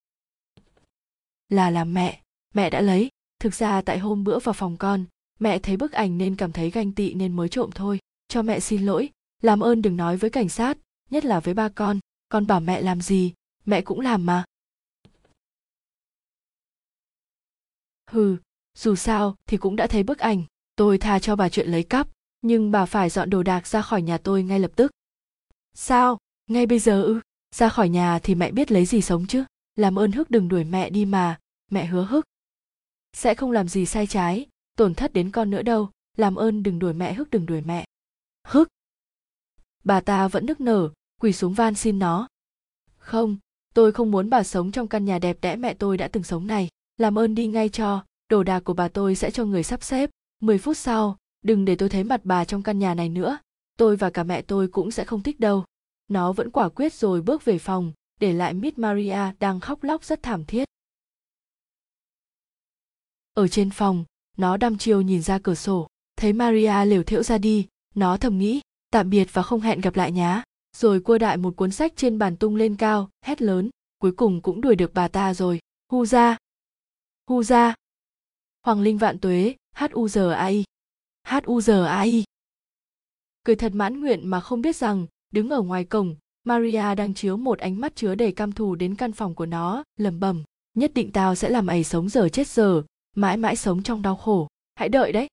[1.48, 2.20] Là làm mẹ.
[2.54, 3.08] Mẹ đã lấy.
[3.40, 5.04] Thực ra tại hôm bữa vào phòng con,
[5.38, 7.98] mẹ thấy bức ảnh nên cảm thấy ganh tị nên mới trộm thôi.
[8.28, 9.08] Cho mẹ xin lỗi.
[9.42, 10.78] Làm ơn đừng nói với cảnh sát
[11.10, 11.98] nhất là với ba con.
[12.28, 14.44] Con bảo mẹ làm gì, mẹ cũng làm mà.
[18.10, 18.36] Hừ,
[18.74, 20.42] dù sao thì cũng đã thấy bức ảnh.
[20.76, 22.08] Tôi tha cho bà chuyện lấy cắp,
[22.42, 24.90] nhưng bà phải dọn đồ đạc ra khỏi nhà tôi ngay lập tức.
[25.74, 26.18] Sao?
[26.46, 27.20] Ngay bây giờ ư?
[27.54, 29.44] Ra khỏi nhà thì mẹ biết lấy gì sống chứ?
[29.76, 31.38] Làm ơn hức đừng đuổi mẹ đi mà.
[31.70, 32.24] Mẹ hứa hức.
[33.12, 35.90] Sẽ không làm gì sai trái, tổn thất đến con nữa đâu.
[36.16, 37.84] Làm ơn đừng đuổi mẹ, hức đừng đuổi mẹ.
[38.46, 38.68] Hức!
[39.86, 42.28] Bà ta vẫn nức nở quỳ xuống van xin nó.
[42.98, 43.36] Không
[43.74, 46.46] tôi không muốn bà sống trong căn nhà đẹp đẽ mẹ tôi đã từng sống
[46.46, 46.68] này.
[46.96, 50.10] Làm ơn đi ngay cho đồ đạc của bà tôi sẽ cho người sắp xếp.
[50.40, 53.38] 10 phút sau đừng để tôi thấy mặt bà trong căn nhà này nữa.
[53.78, 55.64] Tôi và cả mẹ tôi cũng sẽ không thích đâu.
[56.08, 60.04] Nó vẫn quả quyết rồi bước về phòng để lại Miss Maria đang khóc lóc
[60.04, 60.64] rất thảm thiết.
[63.34, 64.04] Ở trên phòng,
[64.36, 68.38] nó đăm chiêu nhìn ra cửa sổ, thấy Maria liều thiễu ra đi, nó thầm
[68.38, 70.42] nghĩ, tạm biệt và không hẹn gặp lại nhá.
[70.76, 74.42] Rồi cua đại một cuốn sách trên bàn tung lên cao, hét lớn, cuối cùng
[74.42, 75.60] cũng đuổi được bà ta rồi.
[75.92, 76.36] Hu ra!
[77.28, 77.74] Hu ra!
[78.62, 80.64] Hoàng Linh vạn tuế, hát u giờ ai,
[81.22, 82.24] hát u giờ ai.
[83.44, 87.36] Cười thật mãn nguyện mà không biết rằng, đứng ở ngoài cổng, Maria đang chiếu
[87.36, 90.42] một ánh mắt chứa đầy cam thù đến căn phòng của nó, lẩm bẩm,
[90.74, 92.82] nhất định tao sẽ làm ấy sống giờ chết giờ,
[93.16, 94.48] mãi mãi sống trong đau khổ.
[94.74, 95.28] Hãy đợi đấy.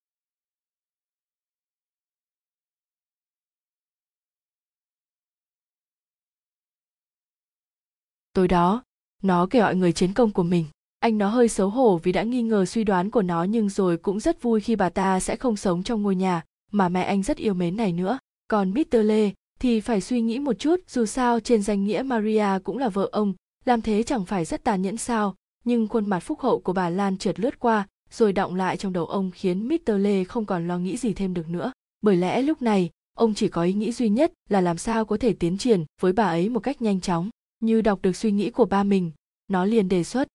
[8.34, 8.84] Tối đó,
[9.24, 10.66] nó kể gọi người chiến công của mình.
[11.00, 13.98] Anh nó hơi xấu hổ vì đã nghi ngờ suy đoán của nó nhưng rồi
[13.98, 16.42] cũng rất vui khi bà ta sẽ không sống trong ngôi nhà
[16.72, 18.20] mà mẹ anh rất yêu mến này nữa.
[18.48, 18.98] Còn Mr.
[18.98, 19.32] Lê
[19.64, 23.10] thì phải suy nghĩ một chút dù sao trên danh nghĩa Maria cũng là vợ
[23.12, 23.34] ông
[23.66, 26.90] làm thế chẳng phải rất tàn nhẫn sao nhưng khuôn mặt phúc hậu của bà
[26.90, 30.68] lan trượt lướt qua rồi động lại trong đầu ông khiến mr lê không còn
[30.68, 33.92] lo nghĩ gì thêm được nữa bởi lẽ lúc này ông chỉ có ý nghĩ
[33.92, 37.02] duy nhất là làm sao có thể tiến triển với bà ấy một cách nhanh
[37.02, 37.30] chóng
[37.64, 39.12] như đọc được suy nghĩ của ba mình,
[39.48, 40.28] nó liền đề xuất.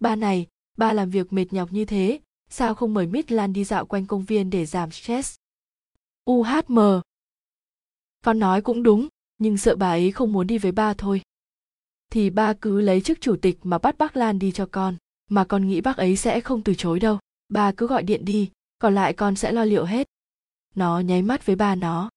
[0.00, 3.64] Ba này, ba làm việc mệt nhọc như thế, sao không mời mít lan đi
[3.64, 5.36] dạo quanh công viên để giảm stress?
[6.30, 7.00] Uhm
[8.24, 11.22] con nói cũng đúng, nhưng sợ bà ấy không muốn đi với ba thôi.
[12.10, 14.96] Thì ba cứ lấy chức chủ tịch mà bắt bác lan đi cho con,
[15.30, 17.18] mà con nghĩ bác ấy sẽ không từ chối đâu.
[17.48, 20.08] Ba cứ gọi điện đi, còn lại con sẽ lo liệu hết.
[20.74, 22.10] Nó nháy mắt với ba nó.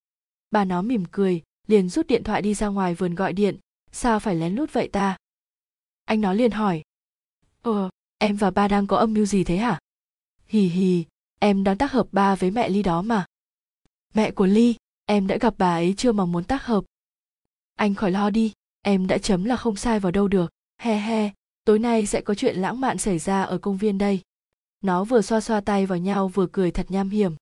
[0.51, 3.57] Ba nó mỉm cười, liền rút điện thoại đi ra ngoài vườn gọi điện
[3.91, 5.17] sao phải lén lút vậy ta?
[6.05, 6.81] Anh nó liền hỏi.
[7.61, 9.79] Ờ em và ba đang có âm mưu gì thế hả?
[10.45, 11.05] Hì hì,
[11.39, 13.25] em đang tác hợp ba với mẹ ly đó mà.
[14.13, 14.75] Mẹ của ly,
[15.05, 16.83] em đã gặp bà ấy chưa mà muốn tác hợp?
[17.75, 20.51] Anh khỏi lo đi, em đã chấm là không sai vào đâu được.
[20.77, 21.31] He he,
[21.65, 24.21] tối nay sẽ có chuyện lãng mạn xảy ra ở công viên đây.
[24.81, 27.35] Nó vừa xoa xoa tay vào nhau vừa cười thật nham hiểm.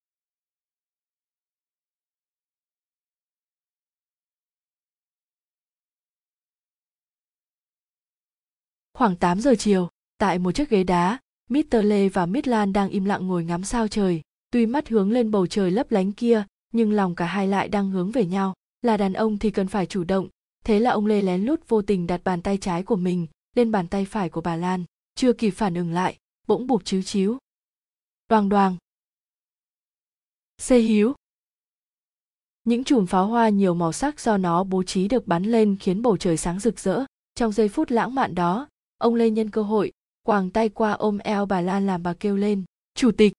[8.99, 11.75] Khoảng 8 giờ chiều, tại một chiếc ghế đá, Mr.
[11.83, 14.21] Lê và Miss Lan đang im lặng ngồi ngắm sao trời.
[14.51, 17.89] Tuy mắt hướng lên bầu trời lấp lánh kia, nhưng lòng cả hai lại đang
[17.89, 18.53] hướng về nhau.
[18.81, 20.27] Là đàn ông thì cần phải chủ động,
[20.65, 23.71] thế là ông Lê lén lút vô tình đặt bàn tay trái của mình lên
[23.71, 24.83] bàn tay phải của bà Lan.
[25.15, 27.37] Chưa kịp phản ứng lại, bỗng bụp chíu chíu.
[28.29, 28.75] Đoàng đoàng.
[30.57, 31.13] Xê hiếu.
[32.63, 36.01] Những chùm pháo hoa nhiều màu sắc do nó bố trí được bắn lên khiến
[36.01, 37.05] bầu trời sáng rực rỡ.
[37.35, 38.67] Trong giây phút lãng mạn đó,
[38.99, 39.91] ông lê nhân cơ hội,
[40.23, 42.63] quàng tay qua ôm eo bà lan làm bà kêu lên,
[42.95, 43.33] chủ tịch.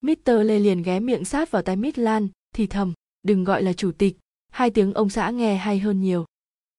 [0.00, 3.72] Mr lê liền ghé miệng sát vào tay mít lan, thì thầm, đừng gọi là
[3.72, 4.16] chủ tịch,
[4.52, 6.24] hai tiếng ông xã nghe hay hơn nhiều.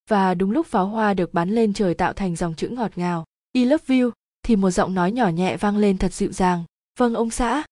[0.08, 3.24] Và đúng lúc pháo hoa được bắn lên trời tạo thành dòng chữ ngọt ngào,
[3.52, 4.10] i love you,
[4.42, 6.64] thì một giọng nói nhỏ nhẹ vang lên thật dịu dàng
[6.98, 7.64] vâng ông xã.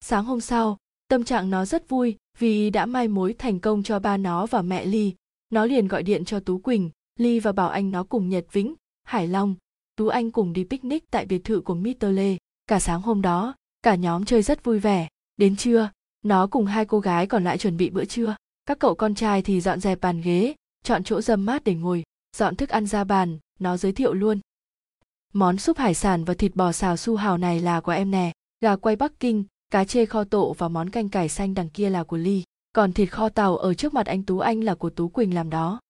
[0.00, 0.76] Sáng hôm sau,
[1.08, 4.62] tâm trạng nó rất vui vì đã mai mối thành công cho ba nó và
[4.62, 5.14] mẹ ly,
[5.50, 8.74] nó liền gọi điện cho tú quỳnh Ly và bảo anh nó cùng Nhật Vĩnh,
[9.04, 9.54] Hải Long,
[9.96, 12.06] Tú Anh cùng đi picnic tại biệt thự của Mr.
[12.12, 12.36] Lê.
[12.66, 15.08] Cả sáng hôm đó, cả nhóm chơi rất vui vẻ.
[15.36, 15.90] Đến trưa,
[16.24, 18.36] nó cùng hai cô gái còn lại chuẩn bị bữa trưa.
[18.66, 22.02] Các cậu con trai thì dọn dẹp bàn ghế, chọn chỗ dâm mát để ngồi,
[22.36, 24.40] dọn thức ăn ra bàn, nó giới thiệu luôn.
[25.32, 28.32] Món súp hải sản và thịt bò xào su hào này là của em nè,
[28.60, 31.90] gà quay Bắc Kinh, cá chê kho tộ và món canh cải xanh đằng kia
[31.90, 32.42] là của Ly.
[32.72, 35.50] Còn thịt kho tàu ở trước mặt anh Tú Anh là của Tú Quỳnh làm
[35.50, 35.80] đó.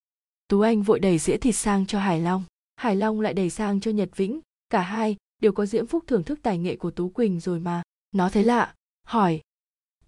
[0.48, 2.44] Tú Anh vội đẩy dĩa thịt sang cho Hải Long.
[2.76, 4.40] Hải Long lại đẩy sang cho Nhật Vĩnh.
[4.70, 7.82] Cả hai đều có diễm phúc thưởng thức tài nghệ của Tú Quỳnh rồi mà.
[8.12, 8.74] Nó thấy lạ,
[9.06, 9.40] hỏi.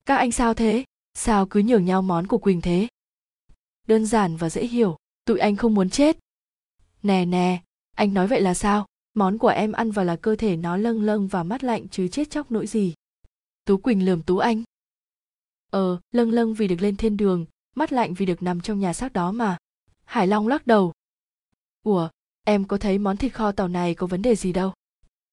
[0.06, 0.84] Các anh sao thế?
[1.14, 2.88] Sao cứ nhường nhau món của Quỳnh thế?
[3.86, 6.18] Đơn giản và dễ hiểu, tụi anh không muốn chết.
[7.02, 7.62] Nè nè,
[7.96, 8.86] anh nói vậy là sao?
[9.14, 12.08] Món của em ăn vào là cơ thể nó lâng lâng và mắt lạnh chứ
[12.08, 12.94] chết chóc nỗi gì.
[13.64, 14.62] Tú Quỳnh lườm Tú Anh.
[15.70, 17.46] Ờ, lâng lâng vì được lên thiên đường,
[17.76, 19.56] mắt lạnh vì được nằm trong nhà xác đó mà.
[20.08, 20.92] Hải Long lắc đầu.
[21.82, 22.08] Ủa,
[22.44, 24.72] em có thấy món thịt kho tàu này có vấn đề gì đâu?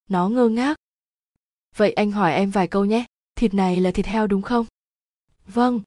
[0.09, 0.77] Nó ngơ ngác.
[1.75, 4.65] Vậy anh hỏi em vài câu nhé, thịt này là thịt heo đúng không?
[5.45, 5.81] Vâng.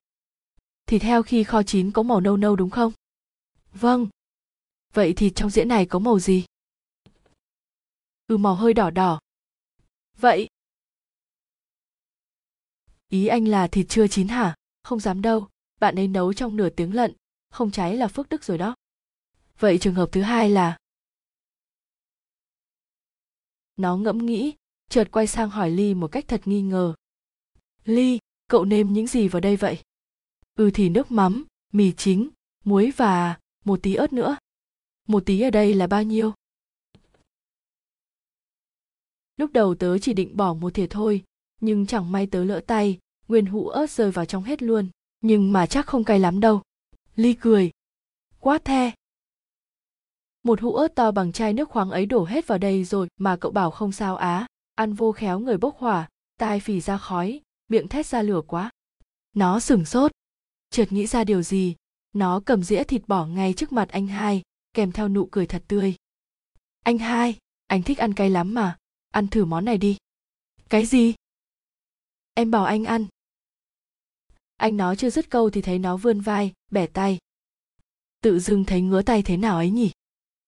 [0.86, 2.92] Thịt heo khi kho chín có màu nâu nâu đúng không?
[3.72, 4.08] Vâng.
[4.94, 6.44] Vậy thịt trong dĩa này có màu gì?
[8.26, 9.20] Ừ màu hơi đỏ đỏ.
[10.16, 10.48] Vậy.
[13.08, 14.54] Ý anh là thịt chưa chín hả?
[14.82, 15.48] Không dám đâu,
[15.80, 17.14] bạn ấy nấu trong nửa tiếng lận,
[17.50, 18.74] không cháy là phước đức rồi đó.
[19.58, 20.76] Vậy trường hợp thứ hai là,
[23.76, 24.54] nó ngẫm nghĩ,
[24.90, 26.94] chợt quay sang hỏi ly một cách thật nghi ngờ.
[27.84, 29.82] Ly, cậu nêm những gì vào đây vậy?
[30.54, 32.30] Ừ thì nước mắm, mì chính,
[32.64, 34.36] muối và một tí ớt nữa.
[35.08, 36.32] Một tí ở đây là bao nhiêu?
[39.36, 41.24] Lúc đầu tớ chỉ định bỏ một thìa thôi,
[41.60, 44.88] nhưng chẳng may tớ lỡ tay, nguyên hũ ớt rơi vào trong hết luôn.
[45.20, 46.62] Nhưng mà chắc không cay lắm đâu
[47.18, 47.70] ly cười.
[48.40, 48.92] Quát the.
[50.42, 53.36] Một hũ ớt to bằng chai nước khoáng ấy đổ hết vào đây rồi mà
[53.36, 54.46] cậu bảo không sao á.
[54.74, 58.70] Ăn vô khéo người bốc hỏa, tai phì ra khói, miệng thét ra lửa quá.
[59.34, 60.12] Nó sửng sốt.
[60.70, 61.76] Chợt nghĩ ra điều gì?
[62.12, 64.42] Nó cầm dĩa thịt bỏ ngay trước mặt anh hai,
[64.74, 65.94] kèm theo nụ cười thật tươi.
[66.84, 68.76] Anh hai, anh thích ăn cay lắm mà.
[69.10, 69.96] Ăn thử món này đi.
[70.68, 71.14] Cái gì?
[72.34, 73.06] Em bảo anh ăn
[74.58, 77.18] anh nói chưa dứt câu thì thấy nó vươn vai, bẻ tay.
[78.22, 79.90] Tự dưng thấy ngứa tay thế nào ấy nhỉ?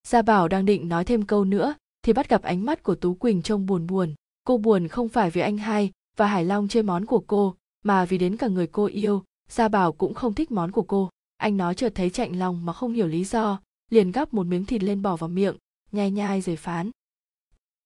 [0.07, 3.15] Gia bảo đang định nói thêm câu nữa, thì bắt gặp ánh mắt của tú
[3.15, 4.15] quỳnh trông buồn buồn.
[4.45, 8.05] Cô buồn không phải vì anh hai và hải long chơi món của cô, mà
[8.05, 11.11] vì đến cả người cô yêu, gia bảo cũng không thích món của cô.
[11.37, 14.65] Anh nói chợt thấy chạnh lòng mà không hiểu lý do, liền gắp một miếng
[14.65, 15.57] thịt lên bỏ vào miệng,
[15.93, 16.91] nhai nhai rồi phán.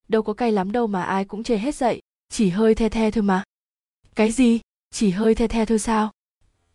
[0.08, 3.10] Đâu có cay lắm đâu mà ai cũng chê hết dậy, chỉ hơi the the
[3.10, 3.42] thôi mà.
[4.14, 4.60] Cái gì?
[4.94, 6.11] Chỉ hơi the the thôi sao?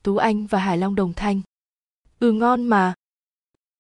[0.04, 1.42] Tú anh và hải long đồng thanh.
[2.20, 2.94] Ừ ngon mà.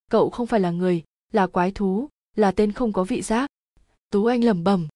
[0.10, 3.49] Cậu không phải là người, là quái thú, là tên không có vị giác.
[4.10, 4.88] Tú anh lẩm bẩm.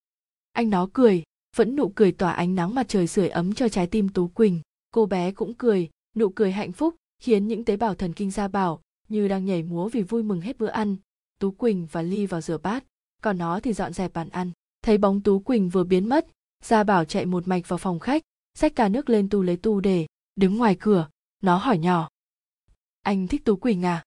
[0.52, 1.22] Anh nó cười,
[1.56, 4.60] vẫn nụ cười tỏa ánh nắng mặt trời sưởi ấm cho trái tim tú quỳnh.
[4.90, 8.48] Cô bé cũng cười, nụ cười hạnh phúc, khiến những tế bào thần kinh ra
[8.48, 10.96] bảo như đang nhảy múa vì vui mừng hết bữa ăn.
[11.38, 12.84] Tú quỳnh và ly vào rửa bát,
[13.22, 14.50] còn nó thì dọn dẹp bàn ăn.
[14.82, 16.26] Thấy bóng tú quỳnh vừa biến mất,
[16.62, 18.22] gia bảo chạy một mạch vào phòng khách
[18.54, 21.08] xách cả nước lên tu lấy tu để, đứng ngoài cửa,
[21.40, 22.08] nó hỏi nhỏ.
[23.02, 24.04] Anh thích tú quỳnh à?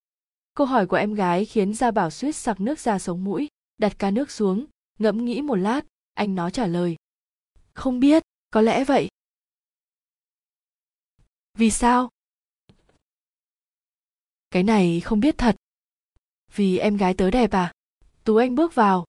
[0.53, 3.99] Câu hỏi của em gái khiến gia bảo suýt sặc nước ra sống mũi, đặt
[3.99, 4.65] ca nước xuống,
[4.99, 5.81] ngẫm nghĩ một lát,
[6.13, 6.95] anh nó trả lời.
[7.73, 9.10] Không biết, có lẽ vậy.
[11.53, 12.10] Vì sao?
[14.51, 15.55] Cái này không biết thật.
[16.55, 17.73] Vì em gái tớ đẹp à?
[18.23, 19.05] Tú anh bước vào.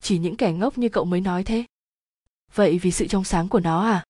[0.00, 1.64] Chỉ những kẻ ngốc như cậu mới nói thế.
[2.54, 4.04] Vậy vì sự trong sáng của nó à?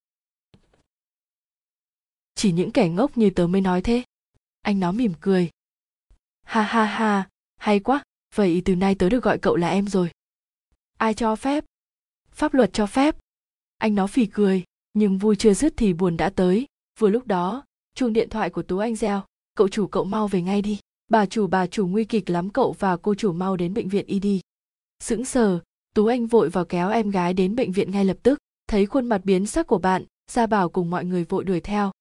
[2.34, 4.02] Chỉ những kẻ ngốc như tớ mới nói thế.
[4.62, 5.50] Anh nó mỉm cười.
[6.42, 7.28] Ha ha ha.
[7.56, 8.02] Hay quá.
[8.34, 10.10] Vậy từ nay tớ được gọi cậu là em rồi.
[10.98, 11.64] Ai cho phép?
[12.30, 13.16] Pháp luật cho phép.
[13.78, 16.66] Anh nó phì cười, nhưng vui chưa dứt thì buồn đã tới.
[16.98, 19.22] Vừa lúc đó, chuông điện thoại của tú anh reo.
[19.54, 20.78] Cậu chủ cậu mau về ngay đi.
[21.08, 24.06] Bà chủ bà chủ nguy kịch lắm cậu và cô chủ mau đến bệnh viện
[24.06, 24.40] y đi.
[25.00, 25.58] Sững sờ,
[25.94, 28.38] tú anh vội vào kéo em gái đến bệnh viện ngay lập tức.
[28.66, 31.92] Thấy khuôn mặt biến sắc của bạn, gia bảo cùng mọi người vội đuổi theo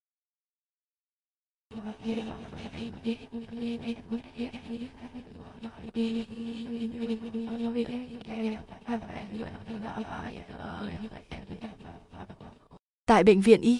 [13.05, 13.79] tại bệnh viện y,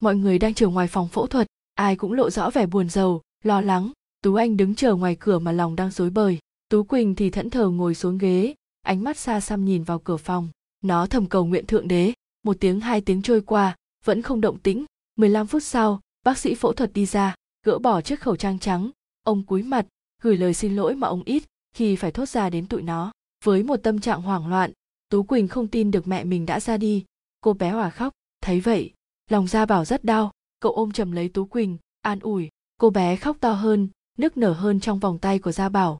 [0.00, 3.22] mọi người đang chờ ngoài phòng phẫu thuật, ai cũng lộ rõ vẻ buồn rầu,
[3.44, 3.92] lo lắng.
[4.22, 6.38] Tú anh đứng chờ ngoài cửa mà lòng đang rối bời.
[6.68, 10.16] Tú quỳnh thì thẫn thờ ngồi xuống ghế, ánh mắt xa xăm nhìn vào cửa
[10.16, 10.48] phòng.
[10.82, 12.12] Nó thầm cầu nguyện thượng đế.
[12.42, 14.84] Một tiếng, hai tiếng trôi qua, vẫn không động tĩnh.
[15.16, 17.34] 15 phút sau bác sĩ phẫu thuật đi ra,
[17.66, 18.90] gỡ bỏ chiếc khẩu trang trắng.
[19.22, 19.86] Ông cúi mặt,
[20.22, 21.42] gửi lời xin lỗi mà ông ít
[21.74, 23.12] khi phải thốt ra đến tụi nó.
[23.44, 24.72] Với một tâm trạng hoảng loạn,
[25.08, 27.04] tú quỳnh không tin được mẹ mình đã ra đi.
[27.40, 28.92] Cô bé hòa khóc, thấy vậy,
[29.30, 30.30] lòng gia bảo rất đau.
[30.60, 34.52] Cậu ôm chầm lấy tú quỳnh, an ủi, cô bé khóc to hơn, nức nở
[34.52, 35.98] hơn trong vòng tay của gia bảo.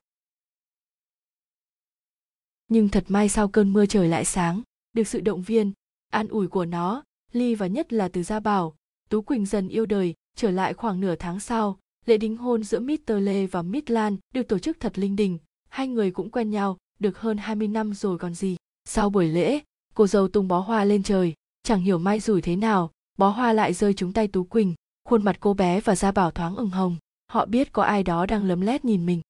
[2.67, 4.61] Nhưng thật may sau cơn mưa trời lại sáng,
[4.93, 5.71] được sự động viên,
[6.09, 8.75] an ủi của nó, ly và nhất là từ gia bảo
[9.13, 12.79] tú quỳnh dần yêu đời, trở lại khoảng nửa tháng sau, lễ đính hôn giữa
[12.79, 13.13] Mr.
[13.19, 15.37] Lê và Miss Lan được tổ chức thật linh đình.
[15.69, 18.57] Hai người cũng quen nhau được hơn 20 năm rồi còn gì.
[18.85, 19.59] Sau buổi lễ,
[19.95, 21.33] cô dâu tung bó hoa lên trời.
[21.63, 24.73] Chẳng hiểu mai rủi thế nào, bó hoa lại rơi trúng tay tú quỳnh.
[25.09, 26.97] Khuôn mặt cô bé và da bảo thoáng ửng hồng.
[27.31, 29.21] Họ biết có ai đó đang lấm lét nhìn mình.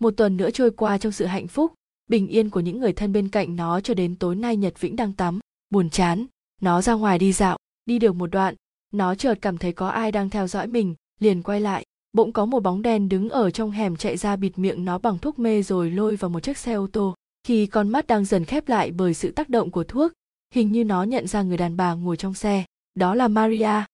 [0.00, 1.72] Một tuần nữa trôi qua trong sự hạnh phúc,
[2.06, 4.96] bình yên của những người thân bên cạnh nó cho đến tối nay nhật vĩnh
[4.96, 5.40] đang tắm.
[5.70, 6.26] Buồn chán,
[6.60, 8.54] nó ra ngoài đi dạo, đi được một đoạn
[8.92, 11.84] nó chợt cảm thấy có ai đang theo dõi mình, liền quay lại.
[12.12, 15.18] Bỗng có một bóng đen đứng ở trong hẻm chạy ra bịt miệng nó bằng
[15.18, 17.14] thuốc mê rồi lôi vào một chiếc xe ô tô.
[17.44, 20.12] Khi con mắt đang dần khép lại bởi sự tác động của thuốc,
[20.54, 22.64] hình như nó nhận ra người đàn bà ngồi trong xe.
[22.94, 23.84] Đó là maria.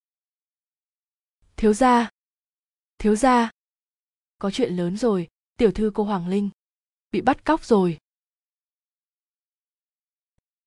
[1.56, 2.10] Thiếu gia
[2.98, 3.50] thiếu gia,
[4.38, 6.50] có chuyện lớn rồi, tiểu thư cô hoàng linh,
[7.12, 7.98] bị bắt cóc rồi.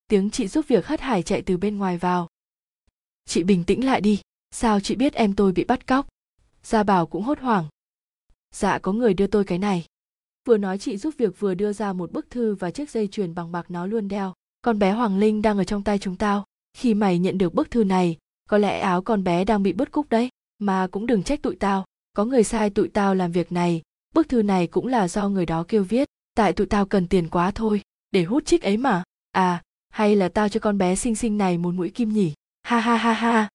[0.08, 2.28] Tiếng chị giúp việc hất hải chạy từ bên ngoài vào
[3.24, 4.20] chị bình tĩnh lại đi.
[4.50, 6.06] Sao chị biết em tôi bị bắt cóc?
[6.62, 7.64] Gia bảo cũng hốt hoảng.
[8.54, 9.84] Dạ có người đưa tôi cái này.
[10.44, 13.34] Vừa nói chị giúp việc vừa đưa ra một bức thư và chiếc dây chuyền
[13.34, 14.34] bằng bạc nó luôn đeo.
[14.62, 16.44] Con bé hoàng linh đang ở trong tay chúng tao.
[16.76, 18.16] Khi mày nhận được bức thư này,
[18.48, 20.28] có lẽ áo con bé đang bị bứt cúc đấy.
[20.58, 21.84] Mà cũng đừng trách tụi tao.
[22.12, 23.82] Có người sai tụi tao làm việc này.
[24.14, 26.08] Bức thư này cũng là do người đó kêu viết.
[26.34, 27.80] Tại tụi tao cần tiền quá thôi.
[28.10, 29.02] Để hút chích ấy mà.
[29.32, 32.32] À hay là tao cho con bé xinh xinh này một mũi kim nhỉ?
[32.62, 33.48] Ha ha ha ha.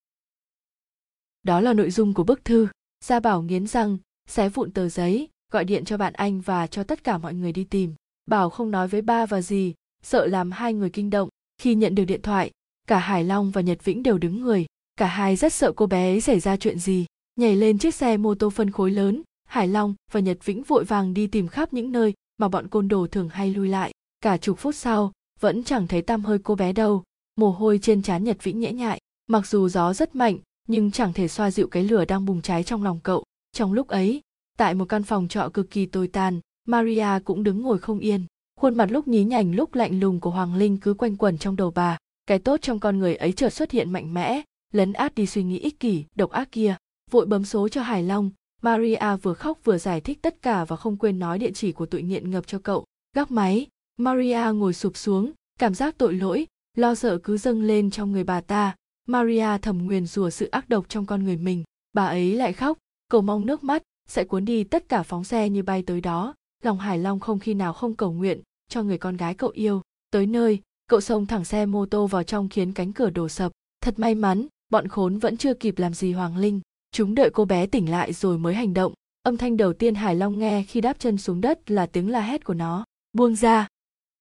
[1.44, 2.68] Đó là nội dung của bức thư.
[3.06, 3.98] Gia bảo nghiến răng,
[4.30, 7.52] xé vụn tờ giấy, gọi điện cho bạn anh và cho tất cả mọi người
[7.52, 7.96] đi tìm.
[8.26, 11.30] Bảo không nói với ba và gì sợ làm hai người kinh động.
[11.58, 12.52] Khi nhận được điện thoại,
[12.88, 14.66] cả hải long và nhật vĩnh đều đứng người.
[14.96, 17.06] Cả hai rất sợ cô bé ấy xảy ra chuyện gì.
[17.36, 20.84] Nhảy lên chiếc xe mô tô phân khối lớn, hải long và nhật vĩnh vội
[20.84, 23.92] vàng đi tìm khắp những nơi mà bọn côn đồ thường hay lui lại.
[24.22, 27.04] Cả chục phút sau, vẫn chẳng thấy tăm hơi cô bé đâu
[27.38, 29.00] mồ hôi trên trán nhật vĩ nhễ nhại.
[29.28, 32.64] Mặc dù gió rất mạnh, nhưng chẳng thể xoa dịu cái lửa đang bùng cháy
[32.64, 33.24] trong lòng cậu.
[33.52, 34.22] Trong lúc ấy,
[34.58, 38.26] tại một căn phòng trọ cực kỳ tồi tàn, maria cũng đứng ngồi không yên.
[38.60, 41.56] Khuôn mặt lúc nhí nhảnh lúc lạnh lùng của hoàng linh cứ quanh quẩn trong
[41.56, 41.98] đầu bà.
[42.26, 44.42] Cái tốt trong con người ấy chợt xuất hiện mạnh mẽ,
[44.74, 46.76] lấn át đi suy nghĩ ích kỷ, độc ác kia.
[47.12, 48.32] Vội bấm số cho hải long.
[48.62, 51.86] Maria vừa khóc vừa giải thích tất cả và không quên nói địa chỉ của
[51.86, 52.86] tụi nghiện ngập cho cậu.
[53.16, 57.92] Gác máy, maria ngồi sụp xuống, cảm giác tội lỗi lo sợ cứ dâng lên
[57.92, 58.76] trong người bà ta.
[59.08, 61.64] Maria thầm nguyền rủa sự ác độc trong con người mình.
[61.94, 62.78] Bà ấy lại khóc,
[63.10, 66.36] cầu mong nước mắt sẽ cuốn đi tất cả phóng xe như bay tới đó.
[66.64, 69.82] Lòng hải long không khi nào không cầu nguyện cho người con gái cậu yêu.
[70.12, 73.52] Tới nơi, cậu xông thẳng xe mô tô vào trong khiến cánh cửa đổ sập.
[73.82, 76.62] Thật may mắn, bọn khốn vẫn chưa kịp làm gì hoàng linh.
[76.92, 78.94] Chúng đợi cô bé tỉnh lại rồi mới hành động.
[79.24, 82.22] Âm thanh đầu tiên hải long nghe khi đáp chân xuống đất là tiếng la
[82.22, 82.86] hét của nó.
[83.14, 83.68] Buông ra!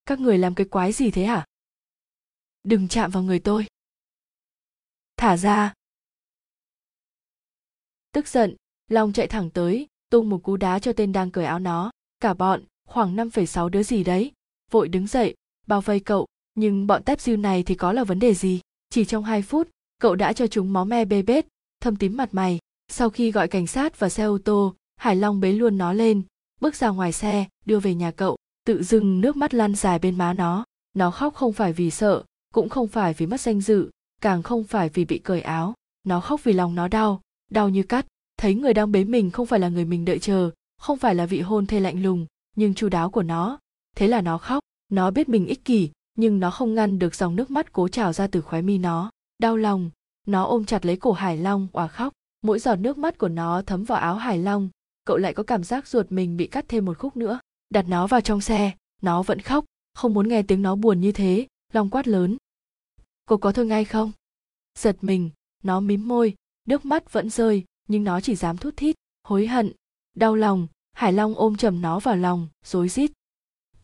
[0.07, 1.45] Các người làm cái quái gì thế hả?
[2.67, 3.67] Đừng chạm vào người tôi.
[5.17, 5.73] Thả ra.
[8.13, 8.57] Tức giận
[8.89, 11.91] long chạy thẳng tới tung một cú đá cho tên đang cởi áo nó.
[12.21, 14.33] Cả bọn khoảng 5,6 đứa gì đấy
[14.71, 15.35] vội đứng dậy
[15.67, 16.27] bao vây cậu.
[16.55, 18.61] Nhưng bọn tép diêu này thì có là vấn đề gì?
[18.91, 21.47] Chỉ trong 2 phút cậu đã cho chúng máu me bê bết
[21.81, 22.59] thâm tím mặt mày.
[22.89, 26.23] Sau khi gọi cảnh sát và xe ô tô hải long bế luôn nó lên
[26.61, 30.19] bước ra ngoài xe đưa về nhà cậu tự dưng nước mắt lăn dài bên
[30.19, 30.65] má nó.
[30.95, 34.65] Nó khóc không phải vì sợ cũng không phải vì mất danh dự, càng không
[34.65, 35.75] phải vì bị cởi áo.
[36.05, 38.07] Nó khóc vì lòng nó đau đau như cắt.
[38.39, 41.27] Thấy người đang bế mình không phải là người mình đợi chờ, không phải là
[41.27, 43.59] vị hôn thê lạnh lùng, nhưng chu đáo của nó.
[43.97, 44.61] Thế là nó khóc.
[44.89, 48.13] Nó biết mình ích kỷ, nhưng nó không ngăn được dòng nước mắt cố trào
[48.13, 49.11] ra từ khóe mi nó.
[49.39, 49.91] Đau lòng.
[50.27, 52.13] Nó ôm chặt lấy cổ hải long, òa khóc.
[52.43, 54.69] Mỗi giọt nước mắt của nó thấm vào áo hải long.
[55.05, 57.39] Cậu lại có cảm giác ruột mình bị cắt thêm một khúc nữa.
[57.71, 58.73] Đặt nó vào trong xe.
[59.03, 62.37] Nó vẫn khóc, không muốn nghe tiếng nó buồn như thế long quát lớn.
[63.27, 64.13] Cô có thôi ngay không?
[64.79, 65.31] Giật mình,
[65.63, 66.35] nó mím môi,
[66.69, 69.73] nước mắt vẫn rơi, nhưng nó chỉ dám thút thít, hối hận,
[70.15, 70.67] đau lòng.
[70.93, 73.11] Hải long ôm chầm nó vào lòng, rối rít.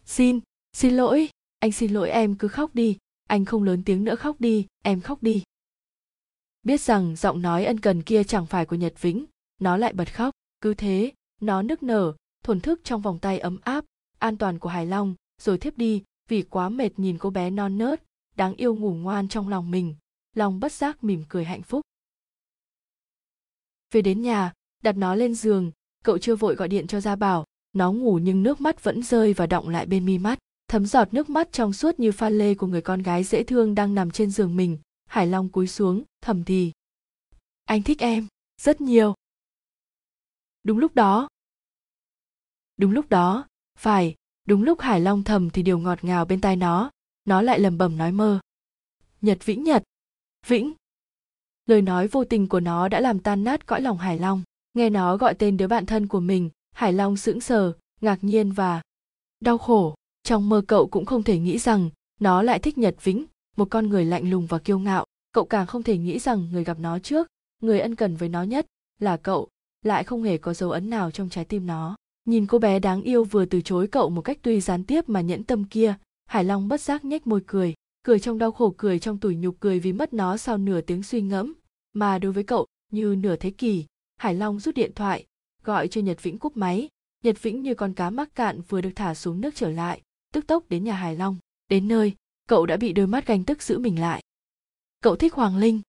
[0.04, 0.40] Xin
[0.72, 1.28] xin lỗi,
[1.58, 5.00] anh xin lỗi em cứ khóc đi, anh không lớn tiếng nữa khóc đi, em
[5.00, 5.42] khóc đi.
[6.62, 9.24] Biết rằng giọng nói ân cần kia chẳng phải của nhật vĩnh,
[9.58, 13.58] nó lại bật khóc, cứ thế, nó nức nở, thổn thức trong vòng tay ấm
[13.62, 13.84] áp,
[14.18, 16.02] an toàn của hải long, rồi thiếp đi
[16.32, 18.02] vì quá mệt nhìn cô bé non nớt,
[18.36, 19.94] đáng yêu ngủ ngoan trong lòng mình,
[20.34, 21.80] lòng bất giác mỉm cười hạnh phúc.
[23.90, 25.72] Về đến nhà, đặt nó lên giường,
[26.04, 29.32] cậu chưa vội gọi điện cho gia bảo, nó ngủ nhưng nước mắt vẫn rơi
[29.32, 32.54] và động lại bên mi mắt, thấm giọt nước mắt trong suốt như pha lê
[32.54, 36.02] của người con gái dễ thương đang nằm trên giường mình hải long cúi xuống,
[36.20, 36.72] thầm thì.
[37.64, 38.26] Anh thích em,
[38.60, 39.14] rất nhiều.
[40.62, 41.28] Đúng lúc đó.
[42.76, 46.56] Đúng lúc đó, phải đúng lúc hải long thầm thì điều ngọt ngào bên tai
[46.56, 46.90] nó
[47.24, 48.40] nó lại lầm bầm nói mơ.
[49.20, 49.82] Nhật vĩnh nhật.
[50.46, 50.72] Vĩnh.
[51.66, 54.42] Lời nói vô tình của nó đã làm tan nát cõi lòng hải long.
[54.74, 58.52] Nghe nó gọi tên đứa bạn thân của mình, hải long sững sờ, ngạc nhiên
[58.52, 58.82] và
[59.40, 59.94] đau khổ.
[60.22, 63.24] Trong mơ cậu cũng không thể nghĩ rằng nó lại thích nhật vĩnh,
[63.56, 65.04] một con người lạnh lùng và kiêu ngạo.
[65.32, 67.26] Cậu càng không thể nghĩ rằng người gặp nó trước,
[67.60, 68.66] người ân cần với nó nhất
[68.98, 69.48] là cậu,
[69.82, 73.02] lại không hề có dấu ấn nào trong trái tim nó nhìn cô bé đáng
[73.02, 75.94] yêu vừa từ chối cậu một cách tuy gián tiếp mà nhẫn tâm kia,
[76.26, 79.56] hải long bất giác nhếch môi cười cười trong đau khổ, cười trong tủi nhục,
[79.60, 81.54] cười vì mất nó sau nửa tiếng suy ngẫm.
[81.92, 83.84] Mà đối với cậu, như nửa thế kỷ,
[84.16, 85.26] hải long rút điện thoại,
[85.64, 86.88] gọi cho nhật vĩnh cúp máy.
[87.24, 90.46] Nhật vĩnh như con cá mắc cạn vừa được thả xuống nước trở lại, tức
[90.46, 91.36] tốc đến nhà hải long.
[91.68, 92.12] Đến nơi,
[92.48, 94.22] cậu đã bị đôi mắt ganh tức giữ mình lại.
[95.02, 95.80] Cậu thích hoàng linh.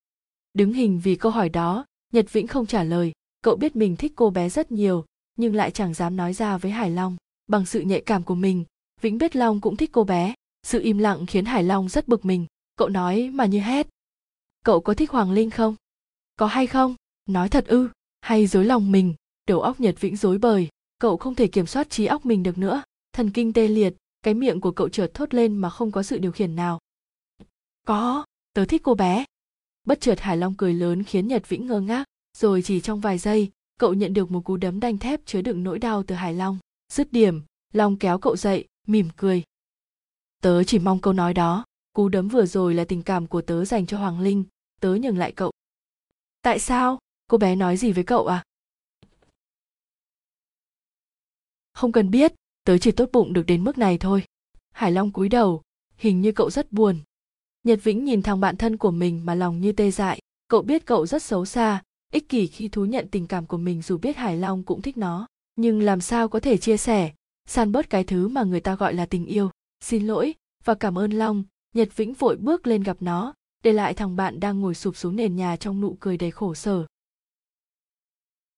[0.53, 3.11] Đứng hình vì câu hỏi đó, nhật vĩnh không trả lời.
[3.41, 6.71] Cậu biết mình thích cô bé rất nhiều nhưng lại chẳng dám nói ra với
[6.71, 7.17] hải long.
[7.47, 8.65] Bằng sự nhạy cảm của mình,
[9.01, 10.33] vĩnh biết long cũng thích cô bé.
[10.63, 12.45] Sự im lặng khiến hải long rất bực mình.
[12.75, 13.87] Cậu nói mà như hét.
[14.65, 15.75] Cậu có thích hoàng linh không?
[16.35, 16.95] Có hay không?
[17.25, 17.89] Nói thật ư?
[18.21, 19.15] Hay dối lòng mình?
[19.47, 20.69] Đầu óc nhật vĩnh dối bời.
[20.99, 22.83] Cậu không thể kiểm soát trí óc mình được nữa.
[23.13, 26.17] Thần kinh tê liệt, cái miệng của cậu chợt thốt lên mà không có sự
[26.17, 26.79] điều khiển nào.
[27.87, 29.25] Có, tớ thích cô bé.
[29.83, 32.05] Bất chợt hải long cười lớn khiến nhật vĩnh ngơ ngác,
[32.37, 33.51] rồi chỉ trong vài giây
[33.83, 36.57] cậu nhận được một cú đấm đanh thép chứa đựng nỗi đau từ hải long
[36.91, 37.41] dứt điểm,
[37.73, 39.43] long kéo cậu dậy, mỉm cười.
[40.41, 41.65] Tớ chỉ mong câu nói đó.
[41.93, 44.43] Cú đấm vừa rồi là tình cảm của tớ dành cho hoàng linh.
[44.81, 45.51] Tớ nhường lại cậu.
[46.41, 46.99] Tại sao?
[47.27, 48.43] Cô bé nói gì với cậu à?
[51.73, 52.33] Không cần biết.
[52.63, 54.23] Tớ chỉ tốt bụng được đến mức này thôi.
[54.71, 55.61] Hải long cúi đầu,
[55.95, 56.99] hình như cậu rất buồn.
[57.63, 60.19] Nhật vĩnh nhìn thằng bạn thân của mình mà lòng như tê dại.
[60.47, 61.83] Cậu biết cậu rất xấu xa
[62.13, 64.97] ích kỷ khi thú nhận tình cảm của mình dù biết hải long cũng thích
[64.97, 65.27] nó.
[65.55, 67.13] Nhưng làm sao có thể chia sẻ?
[67.45, 69.49] San bớt cái thứ mà người ta gọi là tình yêu.
[69.79, 70.33] Xin lỗi
[70.63, 71.43] và cảm ơn long,
[71.73, 73.33] nhật vĩnh vội bước lên gặp nó,
[73.63, 76.53] để lại thằng bạn đang ngồi sụp xuống nền nhà trong nụ cười đầy khổ
[76.53, 76.85] sở.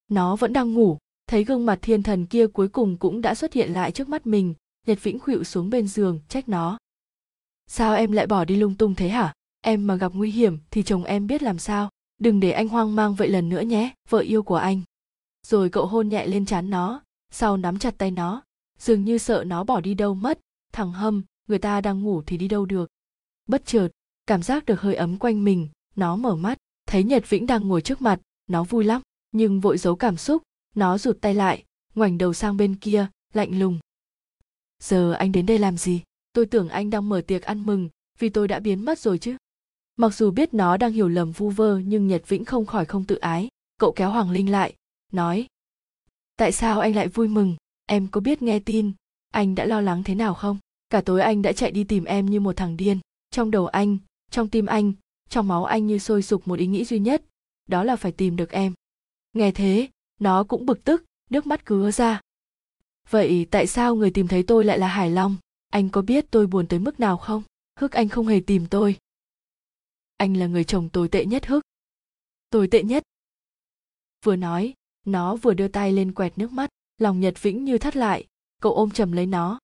[0.07, 0.97] Nó vẫn đang ngủ.
[1.27, 4.27] Thấy gương mặt thiên thần kia cuối cùng cũng đã xuất hiện lại trước mắt
[4.27, 4.53] mình,
[4.87, 6.77] nhật vĩnh khuỵu xuống bên giường, trách nó.
[7.67, 9.33] Sao em lại bỏ đi lung tung thế hả?
[9.61, 11.89] Em mà gặp nguy hiểm thì chồng em biết làm sao?
[12.25, 14.81] Đừng để anh hoang mang vậy lần nữa nhé, vợ yêu của anh.
[15.47, 17.01] Rồi cậu hôn nhẹ lên trán nó,
[17.31, 18.41] sau nắm chặt tay nó.
[18.79, 20.39] Dường như sợ nó bỏ đi đâu mất.
[20.73, 22.89] Thằng hâm, người ta đang ngủ thì đi đâu được?
[23.47, 23.87] Bất chợt,
[24.27, 26.57] cảm giác được hơi ấm quanh mình, nó mở mắt.
[26.85, 29.01] Thấy nhật vĩnh đang ngồi trước mặt, nó vui lắm,
[29.31, 30.43] nhưng vội giấu cảm xúc.
[30.75, 31.63] Nó rụt tay lại,
[31.95, 33.79] ngoảnh đầu sang bên kia, lạnh lùng.
[34.83, 36.01] Giờ anh đến đây làm gì?
[36.33, 39.37] Tôi tưởng anh đang mở tiệc ăn mừng, vì tôi đã biến mất rồi chứ
[39.95, 43.03] mặc dù biết nó đang hiểu lầm vu vơ, nhưng nhật vĩnh không khỏi không
[43.03, 43.47] tự ái.
[43.79, 44.73] Cậu kéo hoàng linh lại,
[45.11, 45.47] nói,
[46.37, 47.55] tại sao anh lại vui mừng?
[47.85, 48.91] Em có biết nghe tin,
[49.31, 50.57] anh đã lo lắng thế nào không?
[50.89, 52.99] Cả tối anh đã chạy đi tìm em như một thằng điên.
[53.31, 53.97] Trong đầu anh,
[54.31, 54.93] trong tim anh,
[55.29, 57.23] trong máu anh như sôi sục một ý nghĩ duy nhất,
[57.69, 58.73] đó là phải tìm được em.
[59.33, 59.87] Nghe thế,
[60.19, 62.21] nó cũng bực tức, nước mắt cứ ra.
[63.09, 65.35] Vậy tại sao người tìm thấy tôi lại là hải long?
[65.69, 67.43] Anh có biết tôi buồn tới mức nào không?
[67.79, 68.97] Hức anh không hề tìm tôi
[70.17, 71.63] anh là người chồng tồi tệ nhất hức.
[72.49, 73.03] Tồi tệ nhất.
[74.25, 74.73] Vừa nói,
[75.05, 78.27] nó vừa đưa tay lên quẹt nước mắt, lòng nhật vĩnh như thắt lại.
[78.61, 79.59] Cậu ôm chầm lấy nó.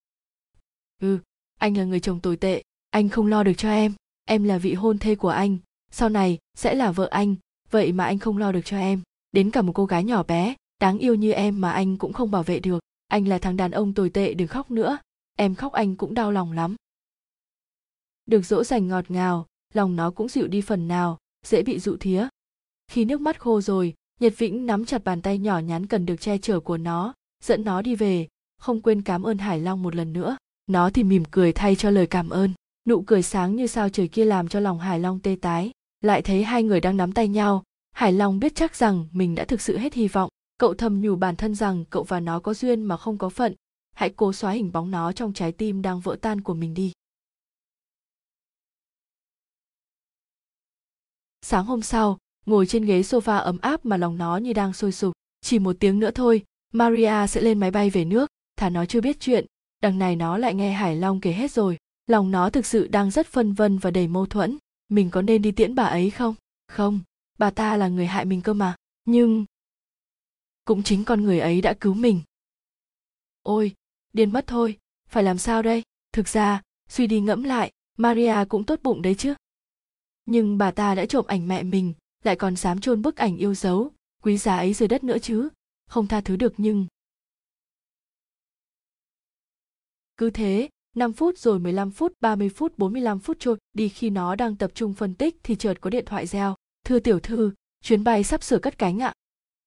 [1.02, 1.20] Ừ
[1.62, 3.93] anh là người chồng tồi tệ, anh không lo được cho em.
[4.26, 5.58] Em là vị hôn thê của anh.
[5.91, 7.36] Sau này sẽ là vợ anh.
[7.70, 9.02] Vậy mà anh không lo được cho em.
[9.32, 12.32] Đến cả một cô gái nhỏ bé, đáng yêu như em mà anh cũng không
[12.32, 12.80] bảo vệ được.
[13.08, 14.97] Anh là thằng đàn ông tồi tệ đừng khóc nữa.
[15.38, 16.76] Em khóc anh cũng đau lòng lắm.
[18.26, 21.97] Được dỗ dành ngọt ngào lòng nó cũng dịu đi phần nào, dễ bị dụ
[21.97, 22.28] thía.
[22.88, 26.22] Khi nước mắt khô rồi, nhật vĩnh nắm chặt bàn tay nhỏ nhắn cần được
[26.22, 27.13] che chở của nó,
[27.43, 30.38] dẫn nó đi về, không quên cảm ơn hải long một lần nữa.
[30.67, 32.51] Nó thì mỉm cười thay cho lời cảm ơn.
[32.88, 35.72] Nụ cười sáng như sao trời kia làm cho lòng hải long tê tái.
[36.01, 39.45] Lại thấy hai người đang nắm tay nhau, hải long biết chắc rằng mình đã
[39.45, 40.30] thực sự hết hy vọng.
[40.57, 43.55] Cậu thầm nhủ bản thân rằng cậu và nó có duyên mà không có phận.
[43.95, 46.91] Hãy cố xóa hình bóng nó trong trái tim đang vỡ tan của mình đi.
[51.42, 54.92] Sáng hôm sau, ngồi trên ghế sofa ấm áp mà lòng nó như đang sôi
[54.92, 55.14] sục.
[55.42, 58.30] Chỉ một tiếng nữa thôi, maria sẽ lên máy bay về nước.
[58.56, 59.46] Thà nó chưa biết chuyện,
[59.82, 61.78] đằng này nó lại nghe hải long kể hết rồi.
[62.08, 64.58] Lòng nó thực sự đang rất phân vân và đầy mâu thuẫn.
[64.89, 66.36] Mình có nên đi tiễn bà ấy không?
[66.68, 67.00] Không,
[67.38, 68.76] bà ta là người hại mình cơ mà.
[69.06, 69.46] Nhưng
[70.66, 72.22] cũng chính con người ấy đã cứu mình.
[73.44, 73.72] Ôi,
[74.14, 74.78] điên mất thôi,
[75.10, 75.84] phải làm sao đây?
[76.14, 79.34] Thực ra, suy đi ngẫm lại, maria cũng tốt bụng đấy chứ
[80.32, 83.54] nhưng bà ta đã trộm ảnh mẹ mình lại còn dám chôn bức ảnh yêu
[83.54, 83.92] dấu
[84.24, 85.50] quý giá ấy dưới đất nữa chứ
[85.90, 86.88] không tha thứ được nhưng
[90.18, 94.36] cứ thế 5 phút rồi 15 phút, 30 phút, 45 phút trôi đi khi nó
[94.36, 96.56] đang tập trung phân tích thì chợt có điện thoại reo.
[96.86, 97.52] Thưa tiểu thư,
[97.84, 99.14] chuyến bay sắp sửa cất cánh ạ.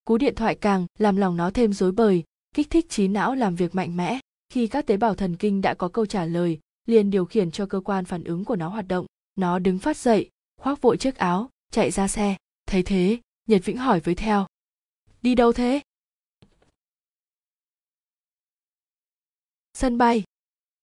[0.05, 3.57] Cú điện thoại càng làm lòng nó thêm rối bời, kích thích trí não làm
[3.57, 4.21] việc mạnh mẽ.
[4.49, 7.67] Khi các tế bào thần kinh đã có câu trả lời, liền điều khiển cho
[7.67, 9.07] cơ quan phản ứng của nó hoạt động.
[9.37, 10.31] Nó đứng phát dậy,
[10.65, 12.37] khoác vội chiếc áo, chạy ra xe.
[12.67, 14.47] Thấy thế, Nhật Vĩnh hỏi với theo.
[15.23, 15.81] Đi đâu thế?
[19.75, 20.23] Sân bay.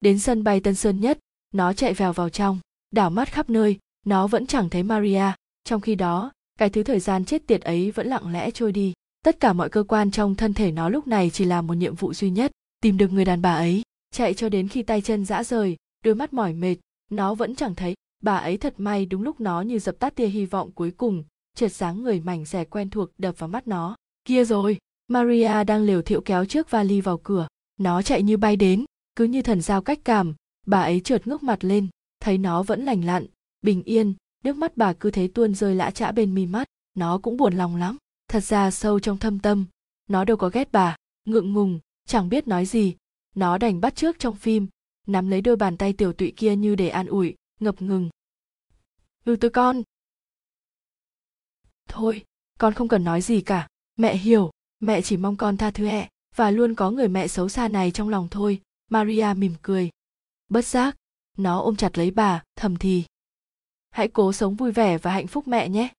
[0.02, 1.20] Đến sân bay Tân Sơn Nhất,
[1.54, 2.60] nó chạy vào vào trong,
[2.92, 5.24] đảo mắt khắp nơi, nó vẫn chẳng thấy Maria.
[5.64, 8.94] Trong khi đó, cái thứ thời gian chết tiệt ấy vẫn lặng lẽ trôi đi.
[9.24, 11.96] Tất cả mọi cơ quan trong thân thể nó lúc này chỉ làm một nhiệm
[11.96, 12.52] vụ duy nhất,
[12.82, 13.82] tìm được người đàn bà ấy.
[14.12, 16.76] Chạy cho đến khi tay chân dã rời, đôi mắt mỏi mệt,
[17.10, 17.94] nó vẫn chẳng thấy.
[18.22, 21.24] Bà ấy thật may đúng lúc nó như dập tắt tia hy vọng cuối cùng,
[21.55, 23.95] chợt sáng người mảnh rẻ quen thuộc đập vào mắt nó.
[24.26, 27.47] Kia rồi, Maria đang liều thiệu kéo chiếc vali vào cửa.
[27.80, 31.43] Nó chạy như bay đến, cứ như thần giao cách cảm, bà ấy chợt ngước
[31.43, 31.88] mặt lên,
[32.19, 33.26] thấy nó vẫn lành lặn,
[33.61, 34.13] bình yên,
[34.43, 37.53] nước mắt bà cứ thế tuôn rơi lã chã bên mi mắt, nó cũng buồn
[37.53, 37.97] lòng lắm.
[38.28, 39.65] Thật ra sâu trong thâm tâm,
[40.09, 40.95] nó đâu có ghét bà,
[41.26, 42.95] ngượng ngùng, chẳng biết nói gì.
[43.36, 44.67] Nó đành bắt trước trong phim,
[45.07, 48.09] nắm lấy đôi bàn tay tiểu tụy kia như để an ủi, ngập ngừng.
[49.26, 49.82] Ừ tôi con.
[51.89, 52.26] Thôi,
[52.59, 56.09] con không cần nói gì cả, mẹ hiểu, mẹ chỉ mong con tha thứ mẹ
[56.36, 58.62] và luôn có người mẹ xấu xa này trong lòng thôi.
[58.89, 59.89] Maria mỉm cười.
[60.49, 60.97] Bất giác,
[61.38, 63.03] nó ôm chặt lấy bà, thầm thì.
[63.89, 65.93] Hãy cố sống vui vẻ và hạnh phúc mẹ nhé.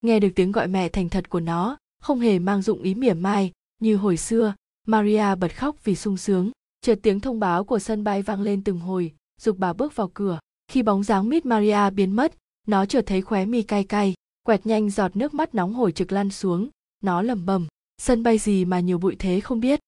[0.00, 3.14] Nghe được tiếng gọi mẹ thành thật của nó, không hề mang dụng ý mỉa
[3.14, 4.54] mai, như hồi xưa,
[4.86, 6.50] Maria bật khóc vì sung sướng.
[6.80, 10.10] Chợt tiếng thông báo của sân bay vang lên từng hồi, dục bà bước vào
[10.14, 10.38] cửa.
[10.70, 12.34] Khi bóng dáng Miss Maria biến mất,
[12.66, 16.12] nó chợt thấy khóe mi cay cay, quẹt nhanh giọt nước mắt nóng hổi trực
[16.12, 16.68] lăn xuống.
[17.00, 17.66] Nó lẩm bẩm,
[17.98, 19.80] sân bay gì mà nhiều bụi thế không biết.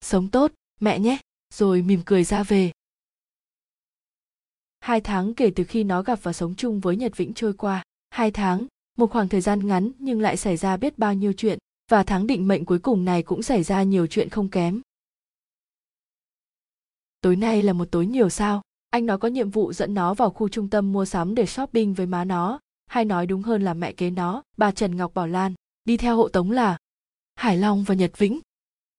[0.00, 1.18] Sống tốt, mẹ nhé,
[1.54, 2.72] rồi mỉm cười ra về.
[4.80, 7.82] Hai tháng kể từ khi nó gặp và sống chung với Nhật Vĩnh trôi qua.
[8.10, 8.66] Hai tháng,
[8.98, 11.58] một khoảng thời gian ngắn nhưng lại xảy ra biết bao nhiêu chuyện,
[11.90, 14.80] và tháng định mệnh cuối cùng này cũng xảy ra nhiều chuyện không kém.
[17.22, 20.30] Tối nay là một tối nhiều sao, anh nó có nhiệm vụ dẫn nó vào
[20.30, 23.74] khu trung tâm mua sắm để shopping với má nó, hay nói đúng hơn là
[23.74, 25.54] mẹ kế nó bà trần ngọc bảo lan.
[25.84, 26.78] Đi theo hộ tống là
[27.34, 28.40] hải long và nhật vĩnh.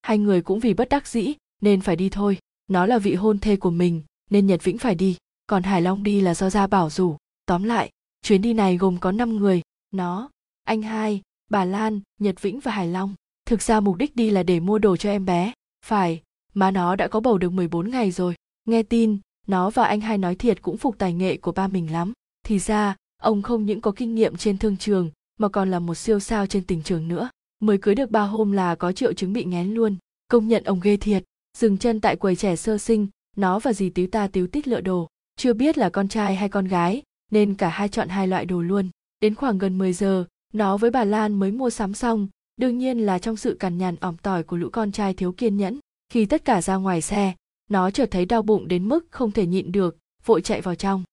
[0.02, 2.38] Hai người cũng vì bất đắc dĩ nên phải đi thôi.
[2.68, 5.18] Nó là vị hôn thê của mình nên nhật vĩnh phải đi.
[5.48, 7.18] Còn hải long đi là do gia bảo rủ.
[7.46, 7.90] Tóm lại
[8.22, 9.62] chuyến đi này gồm có 5 người.
[9.92, 10.30] Nó
[10.64, 13.16] anh hai bà lan nhật vĩnh và hải long.
[13.46, 15.54] Thực ra mục đích đi là để mua đồ cho em bé.
[15.86, 16.22] Phải
[16.54, 18.36] má nó đã có bầu được 14 ngày rồi.
[18.66, 21.92] Nghe tin, nó và anh hai nói thiệt cũng phục tài nghệ của ba mình
[21.92, 22.14] lắm.
[22.46, 25.96] Thì ra, ông không những có kinh nghiệm trên thương trường, mà còn là một
[25.96, 27.30] siêu sao trên tình trường nữa.
[27.60, 29.96] Mới cưới được ba hôm là có triệu chứng bị ngén luôn.
[30.28, 31.24] Công nhận ông ghê thiệt.
[31.58, 34.82] Dừng chân tại quầy trẻ sơ sinh, nó và dì tíu ta tíu tít lựa
[34.82, 35.08] đồ.
[35.36, 37.02] Chưa biết là con trai hay con gái,
[37.32, 38.90] nên cả hai chọn hai loại đồ luôn.
[39.20, 42.28] Đến khoảng gần 10 giờ, nó với bà lan mới mua sắm xong.
[42.58, 45.58] Đương nhiên là trong sự cằn nhằn ỏm tỏi của lũ con trai thiếu kiên
[45.58, 45.80] nhẫn
[46.14, 47.34] khi tất cả ra ngoài xe,
[47.70, 51.04] nó chợt thấy đau bụng đến mức không thể nhịn được, vội chạy vào trong.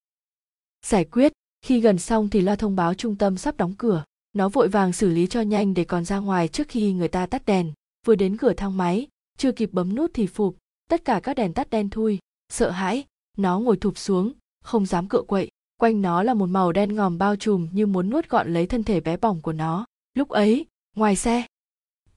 [0.85, 4.03] Giải quyết, khi gần xong thì lo thông báo trung tâm sắp đóng cửa.
[4.33, 7.25] Nó vội vàng xử lý cho nhanh để còn ra ngoài trước khi người ta
[7.25, 7.73] tắt đèn.
[8.05, 10.57] Vừa đến cửa thang máy, chưa kịp bấm nút thì phụp,
[10.89, 12.19] tất cả các đèn tắt đen thui.
[12.49, 13.05] Sợ hãi,
[13.37, 14.33] nó ngồi thụp xuống,
[14.63, 15.49] không dám cựa quậy.
[15.77, 18.83] Quanh nó là một màu đen ngòm bao trùm như muốn nuốt gọn lấy thân
[18.83, 19.85] thể bé bỏng của nó.
[20.13, 21.43] Lúc ấy, ngoài xe.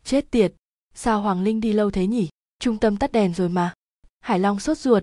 [0.05, 0.55] Chết tiệt,
[0.95, 2.29] sao hoàng linh đi lâu thế nhỉ?
[2.59, 3.75] Trung tâm tắt đèn rồi mà.
[4.21, 5.03] Hải long sốt ruột.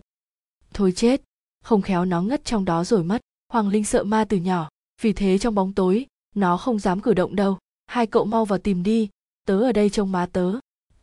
[0.73, 1.21] Thôi chết,
[1.63, 3.21] không khéo nó ngất trong đó rồi mất.
[3.49, 4.69] Hoàng linh sợ ma từ nhỏ,
[5.01, 7.57] vì thế trong bóng tối, nó không dám cử động đâu.
[7.85, 9.09] Hai cậu mau vào tìm đi,
[9.45, 10.53] tớ ở đây trông má tớ.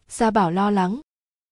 [0.09, 1.01] Gia bảo lo lắng.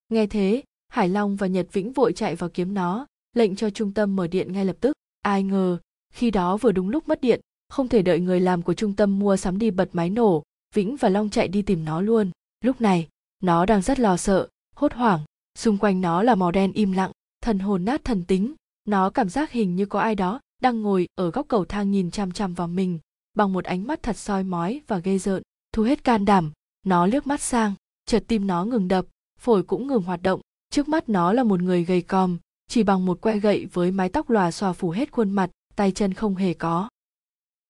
[0.08, 3.92] Nghe thế, hải long và nhật vĩnh vội chạy vào kiếm nó, lệnh cho trung
[3.92, 4.96] tâm mở điện ngay lập tức.
[5.22, 5.78] Ai ngờ,
[6.12, 9.18] khi đó vừa đúng lúc mất điện, không thể đợi người làm của trung tâm
[9.18, 10.42] mua sắm đi bật máy nổ,
[10.74, 12.30] vĩnh và long chạy đi tìm nó luôn.
[12.60, 13.08] Lúc này,
[13.42, 15.20] nó đang rất lo sợ hốt hoảng.
[15.58, 17.10] Xung quanh nó là màu đen im lặng,
[17.40, 18.54] thần hồn nát thần tính.
[18.84, 22.10] Nó cảm giác hình như có ai đó đang ngồi ở góc cầu thang nhìn
[22.10, 22.98] chằm chằm vào mình,
[23.34, 25.42] bằng một ánh mắt thật soi mói và ghê rợn.
[25.72, 26.52] Thu hết can đảm,
[26.86, 27.74] nó liếc mắt sang,
[28.06, 29.06] chợt tim nó ngừng đập,
[29.38, 30.40] phổi cũng ngừng hoạt động.
[30.70, 34.08] Trước mắt nó là một người gầy còm, chỉ bằng một que gậy với mái
[34.08, 36.88] tóc lòa xòa phủ hết khuôn mặt, tay chân không hề có.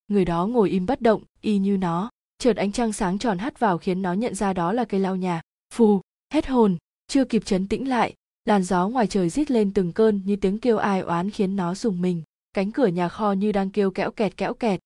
[0.08, 2.10] Người đó ngồi im bất động, y như nó.
[2.38, 5.16] Chợt ánh trăng sáng tròn hắt vào khiến nó nhận ra đó là cây lau
[5.16, 5.40] nhà.
[5.74, 6.00] Phù,
[6.32, 6.76] hết hồn
[7.08, 10.58] chưa kịp chấn tĩnh lại, làn gió ngoài trời rít lên từng cơn như tiếng
[10.58, 14.10] kêu ai oán khiến nó rùng mình, cánh cửa nhà kho như đang kêu kẽo
[14.10, 14.80] kẹt kẽo kẹt.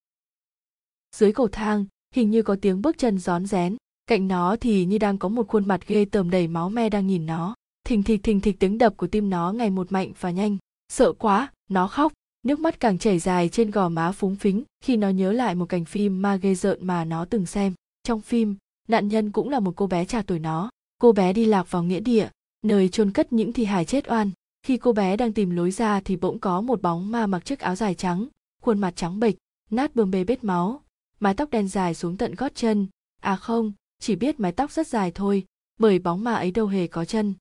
[1.16, 4.98] Dưới cầu thang, hình như có tiếng bước chân rón rén, cạnh nó thì như
[4.98, 7.54] đang có một khuôn mặt ghê tởm đầy máu me đang nhìn nó.
[7.84, 10.56] Thình thịch thình thịch tiếng đập của tim nó ngày một mạnh và nhanh.
[10.88, 12.12] Sợ quá, nó khóc.
[12.42, 15.66] Nước mắt càng chảy dài trên gò má phúng phính khi nó nhớ lại một
[15.68, 17.74] cảnh phim ma ghê rợn mà nó từng xem.
[18.02, 18.56] Trong phim,
[18.88, 20.70] nạn nhân cũng là một cô bé trà tuổi nó
[21.00, 22.28] cô bé đi lạc vào nghĩa địa,
[22.62, 24.30] nơi chôn cất những thi hài chết oan.
[24.62, 27.60] Khi cô bé đang tìm lối ra thì bỗng có một bóng ma mặc chiếc
[27.60, 28.26] áo dài trắng,
[28.62, 29.34] khuôn mặt trắng bệch,
[29.70, 30.82] nát bươm bê bết máu.
[31.20, 32.86] Mái tóc đen dài xuống tận gót chân.
[33.22, 35.44] À không, chỉ biết mái tóc rất dài thôi,
[35.78, 37.34] bởi bóng ma ấy đâu hề có chân.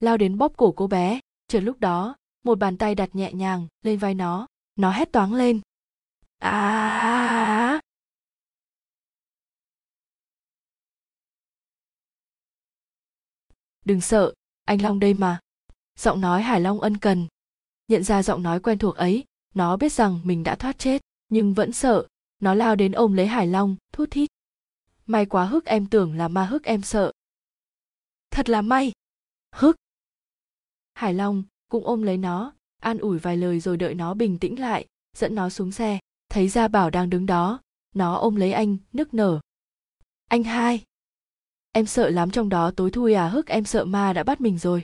[0.00, 1.20] Lao đến bóp cổ cô bé.
[1.48, 4.46] Chợt lúc đó, một bàn tay đặt nhẹ nhàng lên vai nó.
[4.76, 5.60] Nó hét toáng lên.
[6.38, 7.80] À
[13.84, 14.32] đừng sợ,
[14.64, 15.40] anh long đây mà.
[15.98, 17.26] Giọng nói hải long ân cần.
[17.88, 19.24] Nhận ra giọng nói quen thuộc ấy,
[19.54, 22.06] nó biết rằng mình đã thoát chết, nhưng vẫn sợ,
[22.40, 24.30] nó lao đến ôm lấy hải long, thút thít.
[25.06, 27.12] May quá hức, em tưởng là ma hức em sợ.
[28.30, 28.92] Thật là may.
[29.52, 29.76] Hức.
[30.94, 34.60] Hải long cũng ôm lấy nó, an ủi vài lời rồi đợi nó bình tĩnh
[34.60, 35.98] lại, dẫn nó xuống xe.
[36.28, 37.60] Thấy gia bảo đang đứng đó,
[37.94, 39.40] nó ôm lấy anh, nức nở.
[40.28, 40.84] Anh hai
[41.72, 44.58] em sợ lắm trong đó tối thui à hức em sợ ma đã bắt mình
[44.58, 44.82] rồi.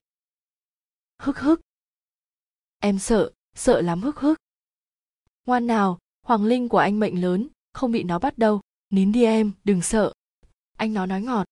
[1.18, 1.61] Hức hức.
[2.78, 4.39] Em sợ sợ lắm hức hức.
[5.47, 8.61] Ngoan nào, hoàng linh của anh mệnh lớn, không bị nó bắt đâu.
[8.91, 10.12] Nín đi em, đừng sợ.
[10.76, 11.47] Anh nó nói ngọt.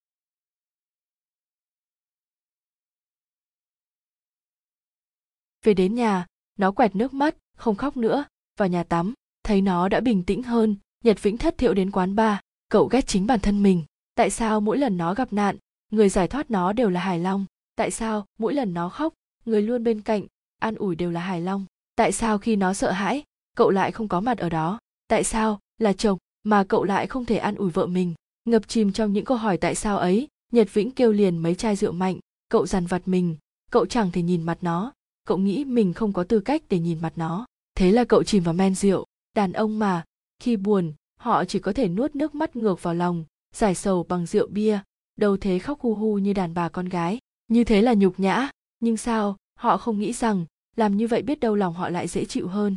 [5.62, 6.26] Về đến nhà,
[6.58, 8.24] nó quẹt nước mắt, không khóc nữa.
[8.56, 10.76] Vào nhà tắm, thấy nó đã bình tĩnh hơn.
[11.04, 12.38] Nhật vĩnh thất thiệu đến quán bar.
[12.68, 13.84] Cậu ghét chính bản thân mình
[14.14, 15.56] tại sao mỗi lần nó gặp nạn,
[15.90, 17.46] người giải thoát nó đều là hải long
[17.76, 20.26] tại sao mỗi lần nó khóc, người luôn bên cạnh,
[20.58, 23.22] an ủi đều là hải long tại sao khi nó sợ hãi,
[23.56, 24.78] cậu lại không có mặt ở đó?
[25.08, 28.14] Tại sao là chồng mà cậu lại không thể an ủi vợ mình?
[28.44, 31.76] Ngập chìm trong những câu hỏi tại sao ấy, nhật vĩnh kêu liền mấy chai
[31.76, 33.36] rượu mạnh, cậu dằn vặt mình,
[33.70, 34.92] cậu chẳng thể nhìn mặt nó.
[35.24, 37.46] Cậu nghĩ mình không có tư cách để nhìn mặt nó.
[37.74, 39.04] Thế là cậu chìm vào men rượu.
[39.36, 40.04] Đàn ông mà,
[40.38, 44.26] khi buồn, họ chỉ có thể nuốt nước mắt ngược vào lòng giải sầu bằng
[44.26, 44.80] rượu bia.
[45.16, 47.18] Đầu thế khóc hu hu như đàn bà con gái.
[47.48, 48.50] Như thế là nhục nhã.
[48.80, 49.36] Nhưng sao?
[49.54, 50.46] Họ không nghĩ rằng,
[50.76, 52.76] làm như vậy biết đâu lòng họ lại dễ chịu hơn.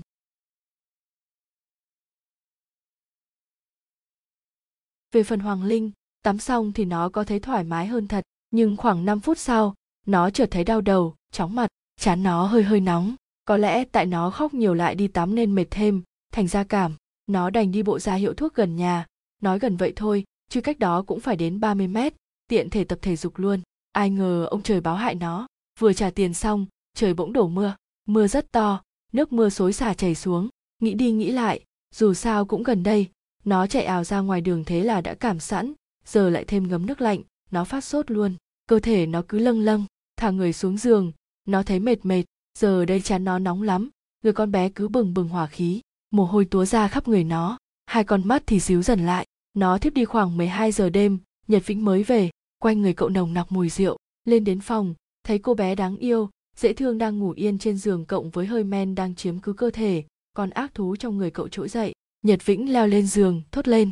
[5.11, 5.91] Về phần hoàng linh,
[6.23, 8.23] tắm xong thì nó có thấy thoải mái hơn thật.
[8.51, 9.75] Nhưng khoảng 5 phút sau,
[10.05, 11.67] nó chợt thấy đau đầu, chóng mặt.
[11.99, 13.15] Chán nó hơi hơi nóng.
[13.45, 16.03] Có lẽ tại nó khóc nhiều lại đi tắm nên mệt thêm.
[16.31, 16.95] Thành ra cảm,
[17.27, 19.05] nó đành đi bộ ra hiệu thuốc gần nhà.
[19.41, 22.13] Nói gần vậy thôi chứ cách đó cũng phải đến 30 mét,
[22.47, 23.61] tiện thể tập thể dục luôn.
[23.91, 25.47] Ai ngờ ông trời báo hại nó.
[25.79, 27.75] Vừa trả tiền xong, trời bỗng đổ mưa.
[28.05, 28.81] Mưa rất to,
[29.13, 30.49] nước mưa xối xả chảy xuống.
[30.79, 31.63] Nghĩ đi nghĩ lại,
[31.95, 33.07] dù sao cũng gần đây,
[33.45, 35.73] nó chạy ào ra ngoài đường thế là đã cảm sẵn.
[36.05, 37.21] Giờ lại thêm ngấm nước lạnh,
[37.51, 38.35] nó phát sốt luôn.
[38.67, 39.85] Cơ thể nó cứ lâng lâng,
[40.17, 41.11] thả người xuống giường.
[41.45, 42.23] Nó thấy mệt mệt,
[42.59, 43.89] giờ đây chán nó nóng lắm.
[44.23, 45.81] Người con bé cứ bừng bừng hỏa khí.
[46.11, 47.57] Mồ hôi túa ra khắp người nó.
[47.85, 49.26] Hai con mắt thì xíu dần lại
[49.57, 52.29] nó thiếp đi khoảng 12 giờ đêm, nhật vĩnh mới về,
[52.59, 54.93] quanh người cậu nồng nặc mùi rượu, lên đến phòng,
[55.23, 58.63] thấy cô bé đáng yêu, dễ thương đang ngủ yên trên giường cộng với hơi
[58.63, 60.03] men đang chiếm cứ cơ thể,
[60.33, 61.93] còn ác thú trong người cậu trỗi dậy.
[62.21, 63.91] Nhật vĩnh leo lên giường, thốt lên.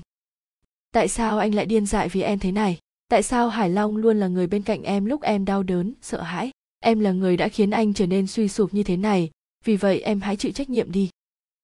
[0.91, 2.78] Tại sao anh lại điên dại vì em thế này?
[3.09, 6.22] Tại sao hải long luôn là người bên cạnh em lúc em đau đớn, sợ
[6.22, 6.51] hãi?
[6.80, 9.30] Em là người đã khiến anh trở nên suy sụp như thế này,
[9.63, 11.09] vì vậy em hãy chịu trách nhiệm đi.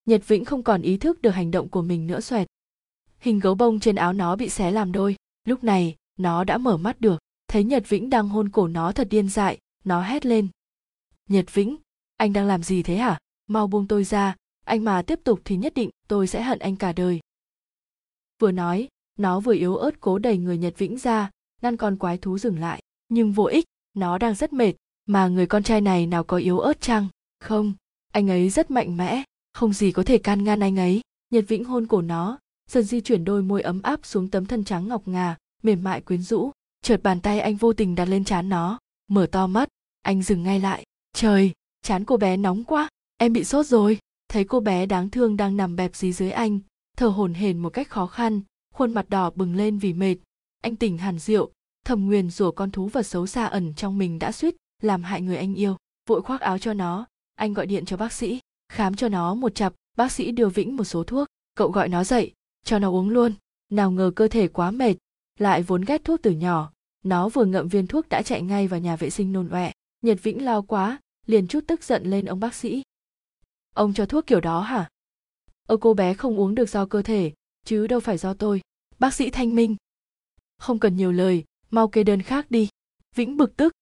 [0.06, 2.48] Nhật vĩnh không còn ý thức được hành động của mình nữa xoẹt
[3.22, 5.16] hình gấu bông trên áo nó bị xé làm đôi.
[5.46, 7.20] Lúc này, nó đã mở mắt được.
[7.48, 10.48] Thấy nhật vĩnh đang hôn cổ nó thật điên dại, nó hét lên.
[11.30, 11.78] Nhật vĩnh,
[12.18, 13.20] anh đang làm gì thế hả?
[13.48, 16.76] Mau buông tôi ra, anh mà tiếp tục thì nhất định tôi sẽ hận anh
[16.76, 17.20] cả đời.
[18.40, 21.30] Vừa nói, nó vừa yếu ớt cố đẩy người nhật vĩnh ra
[21.62, 22.82] ngăn con quái thú dừng lại.
[23.10, 24.74] Nhưng vô ích, nó đang rất mệt,
[25.06, 27.08] mà người con trai này nào có yếu ớt chăng?
[27.40, 27.74] Không,
[28.12, 31.02] anh ấy rất mạnh mẽ, không gì có thể can ngăn anh ấy.
[31.30, 32.40] Nhật vĩnh hôn cổ nó
[32.72, 36.02] dần di chuyển đôi môi ấm áp xuống tấm thân trắng ngọc ngà, mềm mại
[36.02, 36.52] quyến rũ.
[36.84, 39.70] Chợt bàn tay anh vô tình đặt lên trán nó, mở to mắt.
[40.02, 40.84] Anh dừng ngay lại.
[41.14, 41.52] Trời
[41.82, 42.90] chán cô bé nóng quá.
[43.18, 44.00] Em bị sốt rồi.
[44.28, 46.60] Thấy cô bé đáng thương đang nằm bẹp dí dưới anh,
[46.98, 48.42] thở hổn hển một cách khó khăn,
[48.74, 50.16] khuôn mặt đỏ bừng lên vì mệt.
[50.62, 51.52] Anh tỉnh hẳn rượu,
[51.86, 55.22] thầm nguyền rủa con thú vật xấu xa ẩn trong mình đã suýt, làm hại
[55.22, 55.76] người anh yêu.
[56.10, 57.06] Vội khoác áo cho nó.
[57.36, 58.40] Anh gọi điện cho bác sĩ.
[58.70, 59.74] Khám cho nó một chặp.
[59.98, 61.28] Bác sĩ đưa vĩnh một số thuốc.
[61.56, 62.34] Cậu gọi nó dậy
[62.64, 63.34] cho nó uống luôn.
[63.70, 64.96] Nào ngờ cơ thể quá mệt,
[65.40, 66.72] lại vốn ghét thuốc từ nhỏ.
[67.04, 69.72] Nó vừa ngậm viên thuốc đã chạy ngay vào nhà vệ sinh nôn ọe.
[70.02, 72.84] Nhật vĩnh lo quá, liền chút tức giận lên ông bác sĩ.
[73.74, 74.90] Ông cho thuốc kiểu đó hả?
[75.68, 77.34] Ơ, cô bé không uống được do cơ thể,
[77.66, 78.62] chứ đâu phải do tôi.
[79.00, 79.76] Bác sĩ thanh minh.
[80.58, 82.70] Không cần nhiều lời, mau kê đơn khác đi.
[83.16, 83.74] Vĩnh bực tức.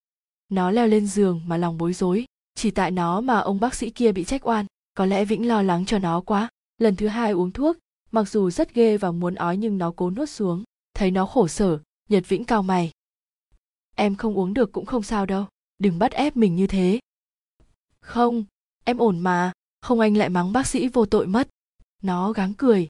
[0.49, 2.25] Nó leo lên giường mà lòng bối rối.
[2.55, 4.65] Chỉ tại nó mà ông bác sĩ kia bị trách oan.
[4.93, 6.49] Có lẽ vĩnh lo lắng cho nó quá.
[6.77, 7.77] Lần thứ hai uống thuốc
[8.12, 10.64] mặc dù rất ghê và muốn ói nhưng nó cố nuốt xuống.
[10.93, 11.80] Thấy nó khổ sở,
[12.10, 12.91] nhật vĩnh cao mày.
[13.95, 15.45] Em không uống được cũng không sao đâu.
[15.78, 16.99] Đừng bắt ép mình như thế.
[18.01, 18.43] Không,
[18.84, 19.51] em ổn mà.
[19.82, 21.49] Không anh lại mắng bác sĩ vô tội mất.
[22.03, 22.88] Nó gắng cười.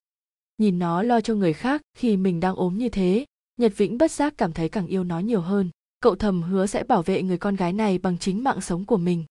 [0.57, 3.25] Nhìn nó lo cho người khác khi mình đang ốm như thế,
[3.57, 5.69] nhật vĩnh bất giác cảm thấy càng yêu nó nhiều hơn.
[5.99, 8.97] Cậu thầm hứa sẽ bảo vệ người con gái này bằng chính mạng sống của
[8.97, 9.25] mình.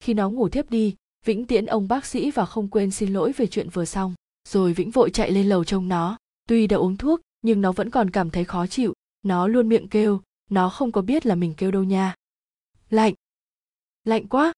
[0.00, 3.32] Khi nó ngủ thiếp đi, vĩnh tiễn ông bác sĩ và không quên xin lỗi
[3.32, 4.14] về chuyện vừa xong
[4.48, 6.18] rồi vĩnh vội chạy lên lầu trông nó.
[6.48, 8.94] Tuy đã uống thuốc, nhưng nó vẫn còn cảm thấy khó chịu.
[9.22, 10.20] Nó luôn miệng kêu.
[10.50, 12.14] Nó không có biết là mình kêu đâu nha.
[12.90, 13.14] Lạnh.
[14.04, 14.52] Lạnh quá.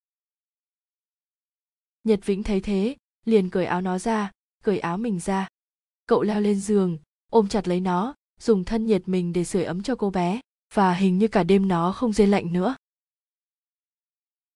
[2.05, 4.30] Nhật vĩnh thấy thế, liền cởi áo nó ra,
[4.64, 5.49] cởi áo mình ra.
[6.07, 6.99] Cậu leo lên giường,
[7.30, 10.41] ôm chặt lấy nó, dùng thân nhiệt mình để sưởi ấm cho cô bé,
[10.74, 12.76] và hình như cả đêm nó không dây lạnh nữa.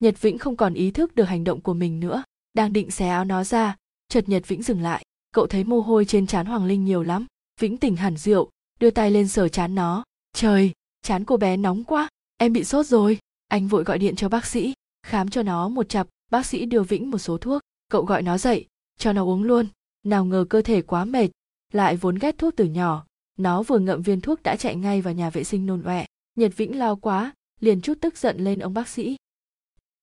[0.00, 2.22] Nhật vĩnh không còn ý thức được hành động của mình nữa,
[2.54, 3.76] đang định xé áo nó ra,
[4.08, 7.26] chợt nhật vĩnh dừng lại cậu thấy mồ hôi trên trán hoàng linh nhiều lắm,
[7.60, 8.50] vĩnh tỉnh hẳn rượu,
[8.80, 10.04] đưa tay lên sờ chán nó.
[10.32, 10.72] Trời
[11.02, 13.18] chán cô bé nóng quá, em bị sốt rồi.
[13.48, 14.72] Anh vội gọi điện cho bác sĩ,
[15.02, 17.62] khám cho nó một chặp, bác sĩ đưa vĩnh một số thuốc.
[17.88, 18.66] Cậu gọi nó dậy,
[18.98, 19.66] cho nó uống luôn.
[20.02, 21.28] Nào ngờ cơ thể quá mệt,
[21.72, 23.06] lại vốn ghét thuốc từ nhỏ.
[23.38, 26.06] Nó vừa ngậm viên thuốc đã chạy ngay vào nhà vệ sinh nôn ọe.
[26.34, 29.16] Nhật vĩnh lao quá, liền chút tức giận lên ông bác sĩ.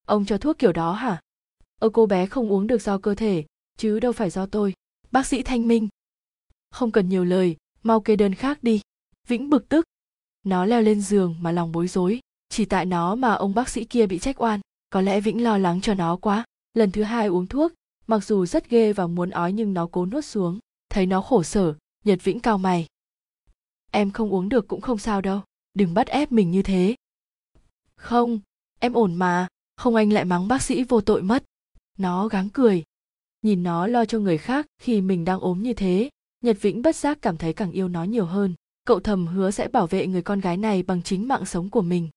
[0.06, 1.22] Ông cho thuốc kiểu đó hả?
[1.82, 3.46] Ơ, cô bé không uống được do cơ thể,
[3.78, 4.74] chứ đâu phải do tôi
[5.12, 5.88] bác sĩ thanh minh.
[6.72, 8.82] Không cần nhiều lời, mau kê đơn khác đi.
[9.28, 9.86] Vĩnh bực tức.
[10.44, 12.20] Nó leo lên giường mà lòng bối rối.
[12.50, 14.60] Chỉ tại nó mà ông bác sĩ kia bị trách oan.
[14.90, 16.46] Có lẽ vĩnh lo lắng cho nó quá.
[16.74, 17.72] Lần thứ hai uống thuốc,
[18.08, 20.60] mặc dù rất ghê và muốn ói nhưng nó cố nuốt xuống.
[20.90, 22.88] Thấy nó khổ sở, nhật vĩnh cao mày.
[23.92, 25.42] Em không uống được cũng không sao đâu.
[25.74, 26.96] Đừng bắt ép mình như thế.
[27.96, 28.40] Không,
[28.80, 29.48] em ổn mà.
[29.76, 31.44] Không anh lại mắng bác sĩ vô tội mất.
[31.98, 32.84] Nó gắng cười
[33.42, 36.10] nhìn nó lo cho người khác khi mình đang ốm như thế,
[36.42, 38.54] nhật vĩnh bất giác cảm thấy càng yêu nó nhiều hơn.
[38.86, 41.82] Cậu thầm hứa sẽ bảo vệ người con gái này bằng chính mạng sống của
[41.82, 42.10] mình.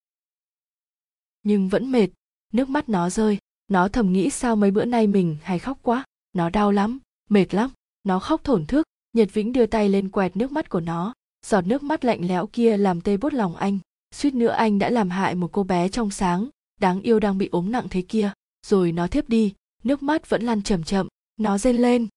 [1.42, 2.08] Nhưng vẫn mệt,
[2.52, 3.38] nước mắt nó rơi.
[3.68, 6.04] Nó thầm nghĩ sao mấy bữa nay mình hay khóc quá.
[6.32, 6.98] Nó đau lắm,
[7.30, 7.70] mệt lắm.
[8.04, 8.86] Nó khóc thổn thức.
[9.12, 11.14] Nhật vĩnh đưa tay lên quẹt nước mắt của nó.
[11.46, 13.78] Giọt nước mắt lạnh lẽo kia làm tê bút lòng anh.
[14.14, 16.48] Suýt nữa anh đã làm hại một cô bé trong sáng,
[16.80, 18.32] đáng yêu đang bị ốm nặng thế kia.
[18.66, 19.54] Rồi nó thiếp đi
[19.84, 22.08] nước mắt vẫn lăn chậm chậm, nó rên lên.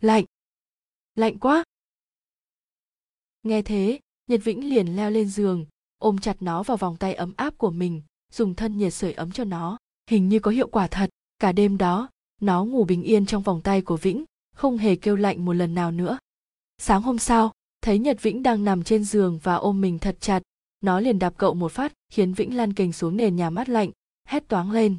[0.00, 0.24] Lạnh.
[1.14, 1.64] Lạnh quá.
[3.42, 5.66] Nghe thế, nhật vĩnh liền leo lên giường,
[5.98, 9.32] ôm chặt nó vào vòng tay ấm áp của mình, dùng thân nhiệt sưởi ấm
[9.32, 9.78] cho nó.
[10.10, 11.10] Hình như có hiệu quả thật.
[11.38, 12.08] Cả đêm đó,
[12.40, 14.24] nó ngủ bình yên trong vòng tay của vĩnh,
[14.54, 16.18] không hề kêu lạnh một lần nào nữa.
[16.78, 20.42] Sáng hôm sau, thấy nhật vĩnh đang nằm trên giường và ôm mình thật chặt,
[20.80, 23.90] nó liền đạp cậu một phát, khiến vĩnh lăn kềnh xuống nền nhà mát lạnh,
[24.28, 24.96] hét toáng lên.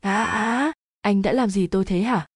[0.00, 0.72] Á á
[1.04, 2.26] anh đã làm gì tôi thế hả?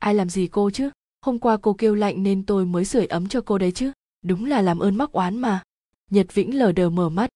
[0.00, 0.90] Ai làm gì cô chứ?
[1.22, 3.92] Hôm qua cô kêu lạnh nên tôi mới sưởi ấm cho cô đấy chứ.
[4.24, 5.62] Đúng là làm ơn mắc oán mà.
[6.10, 7.30] Nhật vĩnh lờ đờ mở mắt.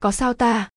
[0.00, 0.68] Có sao ta?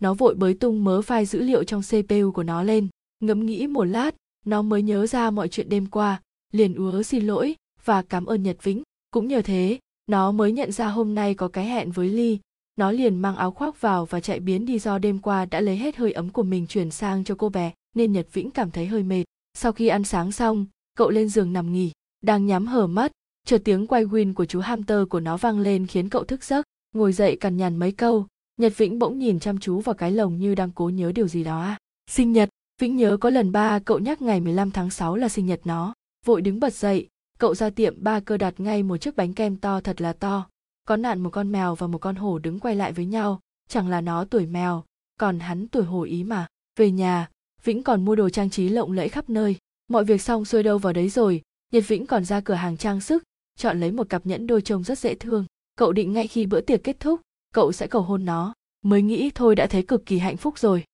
[0.00, 2.88] Nó vội bới tung mớ file dữ liệu trong cpu của nó lên.
[3.20, 4.14] Ngẫm nghĩ một lát,
[4.46, 6.22] nó mới nhớ ra mọi chuyện đêm qua.
[6.52, 8.82] Liền ứa xin lỗi và cảm ơn nhật vĩnh.
[9.10, 12.38] Cũng nhờ thế, nó mới nhận ra hôm nay có cái hẹn với ly.
[12.76, 15.76] Nó liền mang áo khoác vào và chạy biến đi do đêm qua đã lấy
[15.76, 18.86] hết hơi ấm của mình chuyển sang cho cô bé nên nhật vĩnh cảm thấy
[18.86, 19.24] hơi mệt.
[19.54, 20.66] Sau khi ăn sáng xong,
[20.96, 23.12] cậu lên giường nằm nghỉ, đang nhắm hở mắt,
[23.46, 26.66] chợt tiếng quay win của chú hamster của nó vang lên khiến cậu thức giấc.
[26.94, 28.26] Ngồi dậy cằn nhằn mấy câu,
[28.56, 31.44] nhật vĩnh bỗng nhìn chăm chú vào cái lồng như đang cố nhớ điều gì
[31.44, 31.78] đó à?
[32.10, 32.48] sinh nhật!
[32.80, 35.94] Vĩnh nhớ có lần ba cậu nhắc ngày 15 tháng 6 là sinh nhật nó.
[36.26, 39.56] Vội đứng bật dậy, cậu ra tiệm ba cơ đặt ngay một chiếc bánh kem
[39.56, 40.46] to thật là to.
[40.84, 43.88] Có nạn một con mèo và một con hổ đứng quay lại với nhau, chẳng
[43.88, 44.84] là nó tuổi mèo,
[45.18, 46.46] còn hắn tuổi hổ ý mà.
[46.76, 47.28] Về nhà
[47.64, 49.56] vĩnh còn mua đồ trang trí lộng lẫy khắp nơi.
[49.88, 51.42] Mọi việc xong xuôi đâu vào đấy rồi.
[51.72, 53.22] Nhật vĩnh còn ra cửa hàng trang sức,
[53.56, 55.44] chọn lấy một cặp nhẫn đôi trông rất dễ thương.
[55.76, 57.20] Cậu định ngay khi bữa tiệc kết thúc,
[57.54, 58.54] cậu sẽ cầu hôn nó.
[58.82, 60.84] Mới nghĩ thôi đã thấy cực kỳ hạnh phúc rồi.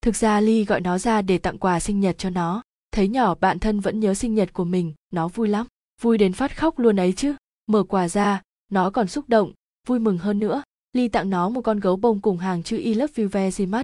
[0.00, 2.62] Thực ra ly gọi nó ra để tặng quà sinh nhật cho nó.
[2.92, 4.94] Thấy nhỏ, bạn thân vẫn nhớ sinh nhật của mình.
[5.12, 5.66] Nó vui lắm.
[6.02, 7.34] Vui đến phát khóc luôn ấy chứ.
[7.66, 9.52] Mở quà ra, nó còn xúc động.
[9.86, 10.62] Vui mừng hơn nữa.
[10.92, 13.82] Ly tặng nó một con gấu bông cùng hàng chữ i love you very much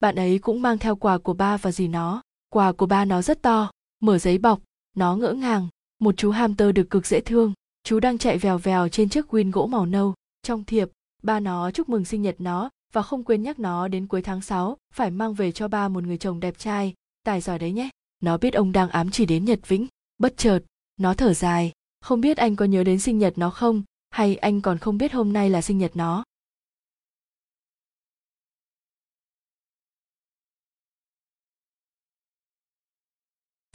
[0.00, 2.22] bạn ấy cũng mang theo quà của ba và dì nó.
[2.48, 3.70] Quà của ba nó rất to,
[4.00, 4.60] mở giấy bọc,
[4.96, 5.68] nó ngỡ ngàng.
[5.98, 7.52] Một chú hamster được cực dễ thương.
[7.82, 10.14] Chú đang chạy vèo vèo trên chiếc win gỗ màu nâu.
[10.42, 10.88] Trong thiệp,
[11.22, 14.40] ba nó chúc mừng sinh nhật nó và không quên nhắc nó đến cuối tháng
[14.40, 16.94] 6 phải mang về cho ba một người chồng đẹp trai.
[17.24, 17.88] Tài giỏi đấy nhé.
[18.20, 19.86] Nó biết ông đang ám chỉ đến nhật vĩnh.
[20.18, 20.60] Bất chợt,
[20.96, 21.72] nó thở dài.
[22.00, 23.82] Không biết anh có nhớ đến sinh nhật nó không?
[24.10, 26.24] Hay anh còn không biết hôm nay là sinh nhật nó?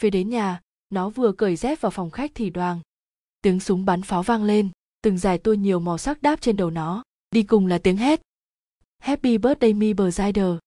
[0.01, 2.79] Về đến nhà, nó vừa cởi dép vào phòng khách thì đoàng.
[3.41, 4.69] Tiếng súng bắn pháo vang lên,
[5.01, 7.03] từng dài tua nhiều màu sắc đáp trên đầu nó.
[7.31, 8.21] Đi cùng là tiếng hét.
[8.99, 10.57] Happy birthday me bờ rider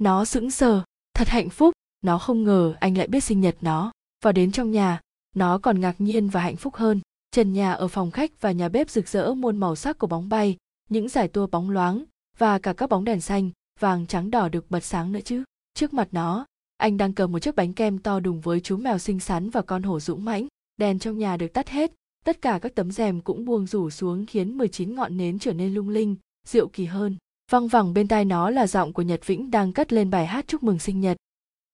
[0.00, 0.82] nó sững sờ,
[1.14, 1.74] thật hạnh phúc.
[2.00, 3.92] Nó không ngờ anh lại biết sinh nhật nó.
[4.24, 5.00] Vào đến trong nhà,
[5.34, 7.00] nó còn ngạc nhiên và hạnh phúc hơn.
[7.30, 10.28] Trần nhà ở phòng khách và nhà bếp rực rỡ muôn màu sắc của bóng
[10.28, 10.56] bay,
[10.88, 12.04] những giải tua bóng loáng
[12.38, 13.50] và cả các bóng đèn xanh,
[13.80, 15.44] vàng trắng đỏ được bật sáng nữa chứ.
[15.74, 16.46] Trước mặt nó
[16.80, 19.62] anh đang cầm một chiếc bánh kem to đùng với chú mèo xinh xắn và
[19.62, 20.46] con hổ dũng mãnh.
[20.76, 21.92] Đèn trong nhà được tắt hết.
[22.24, 25.74] Tất cả các tấm rèm cũng buông rủ xuống khiến 19 ngọn nến trở nên
[25.74, 26.16] lung linh
[26.46, 27.16] diệu kỳ hơn.
[27.50, 30.48] Văng vẳng bên tai nó là giọng của nhật vĩnh đang cất lên bài hát
[30.48, 31.16] chúc mừng sinh nhật.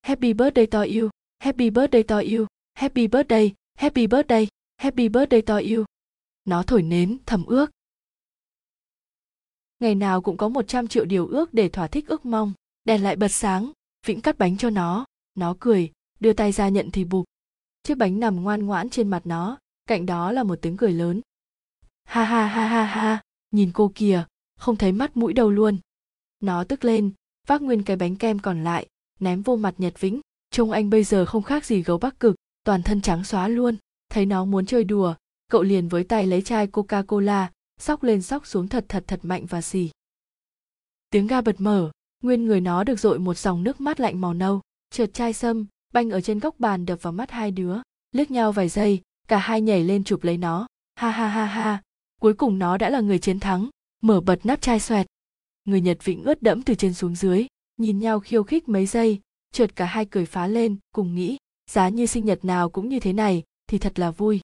[0.01, 1.09] Happy birthday to you.
[1.39, 2.45] Happy birthday to you.
[2.73, 3.53] Happy birthday.
[3.77, 4.47] Happy birthday.
[4.77, 5.85] Happy birthday to you.
[6.45, 7.71] Nó thổi nến, thầm ước.
[9.79, 12.53] Ngày nào cũng có 100 triệu điều ước để thỏa thích ước mong.
[12.85, 13.71] Đèn lại bật sáng
[14.07, 15.05] vĩnh cắt bánh cho nó.
[15.35, 17.25] Nó cười, đưa tay ra nhận thì bụp.
[17.83, 21.21] Chiếc bánh nằm ngoan ngoãn trên mặt nó, cạnh đó là một tiếng cười lớn.
[22.03, 24.25] Ha ha ha ha ha, nhìn cô kìa,
[24.59, 25.77] không thấy mắt mũi đâu luôn.
[26.39, 27.11] Nó tức lên,
[27.47, 28.87] vác nguyên cái bánh kem còn lại,
[29.19, 30.21] ném vô mặt nhật vĩnh.
[30.51, 33.75] Trông anh bây giờ không khác gì gấu bắc cực, toàn thân trắng xóa luôn.
[34.09, 35.15] Thấy nó muốn chơi đùa,
[35.47, 39.19] cậu liền với tay lấy chai coca cola sóc lên sóc xuống thật thật thật
[39.23, 39.89] mạnh và xì.
[41.09, 41.91] Tiếng ga bật mở
[42.21, 45.65] nguyên người nó được dội một dòng nước mắt lạnh màu nâu, trượt chai sâm,
[45.93, 47.77] banh ở trên góc bàn đập vào mắt hai đứa,
[48.11, 50.67] liếc nhau vài giây, cả hai nhảy lên chụp lấy nó.
[50.95, 51.81] Ha ha ha ha
[52.21, 53.69] cuối cùng nó đã là người chiến thắng,
[54.01, 55.07] mở bật nắp chai xoẹt.
[55.65, 57.45] Người nhật vĩnh ướt đẫm từ trên xuống dưới,
[57.77, 59.21] nhìn nhau khiêu khích mấy giây,
[59.53, 61.37] trượt cả hai cười phá lên, cùng nghĩ,
[61.71, 64.41] giá như sinh nhật nào cũng như thế này, thì thật là vui.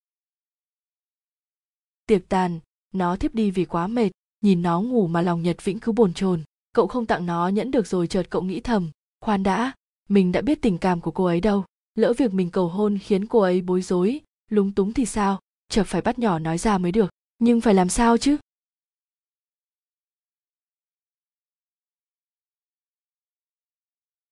[2.05, 2.59] Tiệc tàn,
[2.93, 4.11] nó thiếp đi vì quá mệt,
[4.41, 6.43] nhìn nó ngủ mà lòng nhật vĩnh cứ bồn chồn
[6.73, 9.73] cậu không tặng nó nhẫn được rồi chợt cậu nghĩ thầm, khoan đã,
[10.09, 11.65] mình đã biết tình cảm của cô ấy đâu.
[11.95, 15.39] Lỡ việc mình cầu hôn khiến cô ấy bối rối, lúng túng thì sao?
[15.69, 17.09] Chợt phải bắt nhỏ nói ra mới được.
[17.39, 18.37] Nhưng phải làm sao chứ?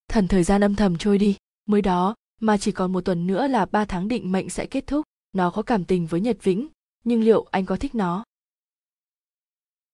[0.08, 1.38] Thần thời gian âm thầm trôi đi.
[1.66, 4.88] Mới đó, mà chỉ còn một tuần nữa là ba tháng định mệnh sẽ kết
[4.88, 5.06] thúc.
[5.34, 6.68] Nó có cảm tình với nhật vĩnh,
[7.04, 8.24] nhưng liệu anh có thích nó?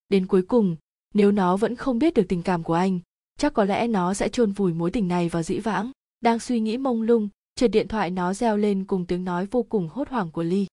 [0.10, 0.76] Đến cuối cùng
[1.18, 3.00] nếu nó vẫn không biết được tình cảm của anh,
[3.38, 5.92] chắc có lẽ nó sẽ chôn vùi mối tình này vào dĩ vãng.
[6.22, 9.64] Đang suy nghĩ mông lung chợt điện thoại nó reo lên cùng tiếng nói vô
[9.64, 10.68] cùng hốt hoảng của ly.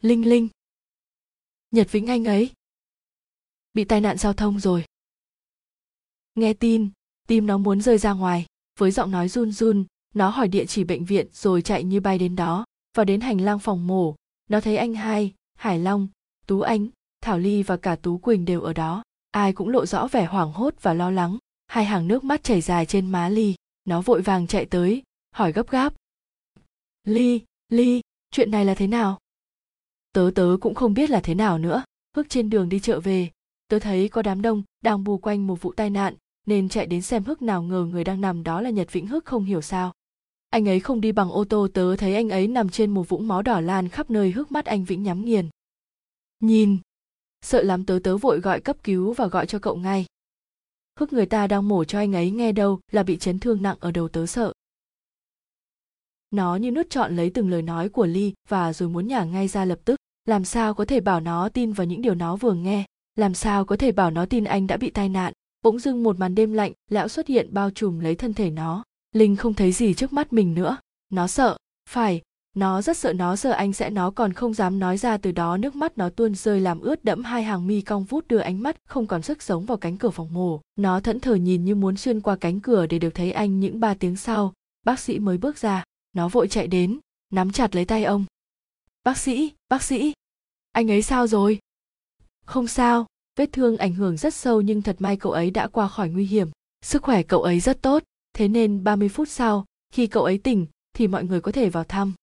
[0.00, 0.48] Linh linh!
[1.70, 2.50] Nhật vĩnh anh ấy!
[3.74, 4.84] Bị tai nạn giao thông rồi.
[6.34, 6.90] Nghe tin,
[7.28, 8.46] tim nó muốn rơi ra ngoài.
[8.78, 12.18] Với giọng nói run run, nó hỏi địa chỉ bệnh viện rồi chạy như bay
[12.18, 12.64] đến đó.
[12.96, 14.16] Vào đến hành lang phòng mổ,
[14.48, 16.08] nó thấy anh hai, hải long,
[16.46, 16.88] tú anh,
[17.20, 20.52] thảo ly và cả tú quỳnh đều ở đó ai cũng lộ rõ vẻ hoảng
[20.52, 21.38] hốt và lo lắng.
[21.66, 23.54] Hai hàng nước mắt chảy dài trên má ly.
[23.84, 25.94] Nó vội vàng chạy tới, hỏi gấp gáp.
[27.04, 28.00] Ly ly,
[28.30, 29.18] chuyện này là thế nào?
[30.12, 31.84] Tớ tớ cũng không biết là thế nào nữa.
[32.16, 33.30] Hước trên đường đi chợ về,
[33.68, 36.14] tớ thấy có đám đông đang bù quanh một vụ tai nạn,
[36.46, 39.24] nên chạy đến xem hức nào ngờ người đang nằm đó là nhật vĩnh hức
[39.24, 39.92] không hiểu sao.
[40.50, 43.28] Anh ấy không đi bằng ô tô, tớ thấy anh ấy nằm trên một vũng
[43.28, 45.48] máu đỏ lan khắp nơi hước mắt anh vĩnh nhắm nghiền.
[46.40, 46.78] Nhìn
[47.42, 50.06] sợ lắm tớ tớ vội gọi cấp cứu và gọi cho cậu ngay.
[50.98, 53.76] Hức người ta đang mổ cho anh ấy nghe đâu là bị chấn thương nặng
[53.80, 54.52] ở đầu tớ sợ.
[56.30, 59.48] Nó như nuốt trọn lấy từng lời nói của ly và rồi muốn nhả ngay
[59.48, 59.96] ra lập tức.
[60.24, 62.84] Làm sao có thể bảo nó tin vào những điều nó vừa nghe?
[63.16, 65.32] Làm sao có thể bảo nó tin anh đã bị tai nạn?
[65.62, 68.84] Bỗng dưng một màn đêm lạnh lẽo xuất hiện bao trùm lấy thân thể nó.
[69.12, 70.76] Linh không thấy gì trước mắt mình nữa.
[71.10, 71.56] Nó sợ,
[71.88, 72.22] phải
[72.54, 75.16] nó rất sợ nó, sợ anh sẽ, nó còn không dám nói ra.
[75.16, 78.28] Từ đó nước mắt nó tuôn rơi làm ướt đẫm hai hàng mi cong vút,
[78.28, 80.60] đưa ánh mắt không còn sức sống vào cánh cửa phòng mổ.
[80.76, 83.80] Nó thẫn thờ nhìn như muốn xuyên qua cánh cửa để được thấy anh những
[83.80, 84.52] ba tiếng sau.
[84.84, 85.84] Bác sĩ mới bước ra.
[86.12, 86.98] Nó vội chạy đến,
[87.32, 88.24] nắm chặt lấy tay ông.
[89.04, 90.12] Bác sĩ bác sĩ,
[90.72, 91.58] anh ấy sao rồi?
[92.44, 95.88] Không sao, vết thương ảnh hưởng rất sâu nhưng thật may cậu ấy đã qua
[95.88, 96.48] khỏi nguy hiểm.
[96.84, 98.02] Sức khỏe cậu ấy rất tốt.
[98.32, 101.84] Thế nên 30 phút sau, khi cậu ấy tỉnh thì mọi người có thể vào
[101.84, 102.14] thăm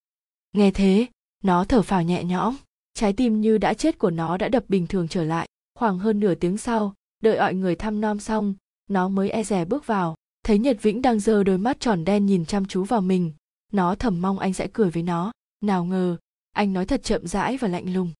[0.53, 1.07] nghe thế,
[1.43, 2.55] nó thở phào nhẹ nhõm.
[2.93, 5.47] Trái tim như đã chết của nó đã đập bình thường trở lại.
[5.75, 8.55] Khoảng hơn nửa tiếng sau, đợi mọi người thăm nom xong,
[8.89, 10.15] nó mới e rè bước vào.
[10.43, 13.33] Thấy nhật vĩnh đang giơ đôi mắt tròn đen nhìn chăm chú vào mình,
[13.71, 15.31] nó thầm mong anh sẽ cười với nó.
[15.61, 16.17] Nào ngờ,
[16.51, 18.11] anh nói thật chậm rãi và lạnh lùng.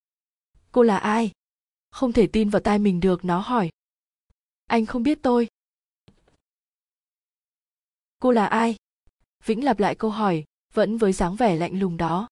[0.72, 1.32] Cô là ai?
[1.92, 3.70] Không thể tin vào tai mình được, nó hỏi.
[4.66, 5.48] Anh không biết tôi.
[8.20, 8.76] Cô là ai?
[9.46, 10.44] Vĩnh lặp lại câu hỏi
[10.78, 12.28] vẫn với dáng vẻ lạnh lùng đó.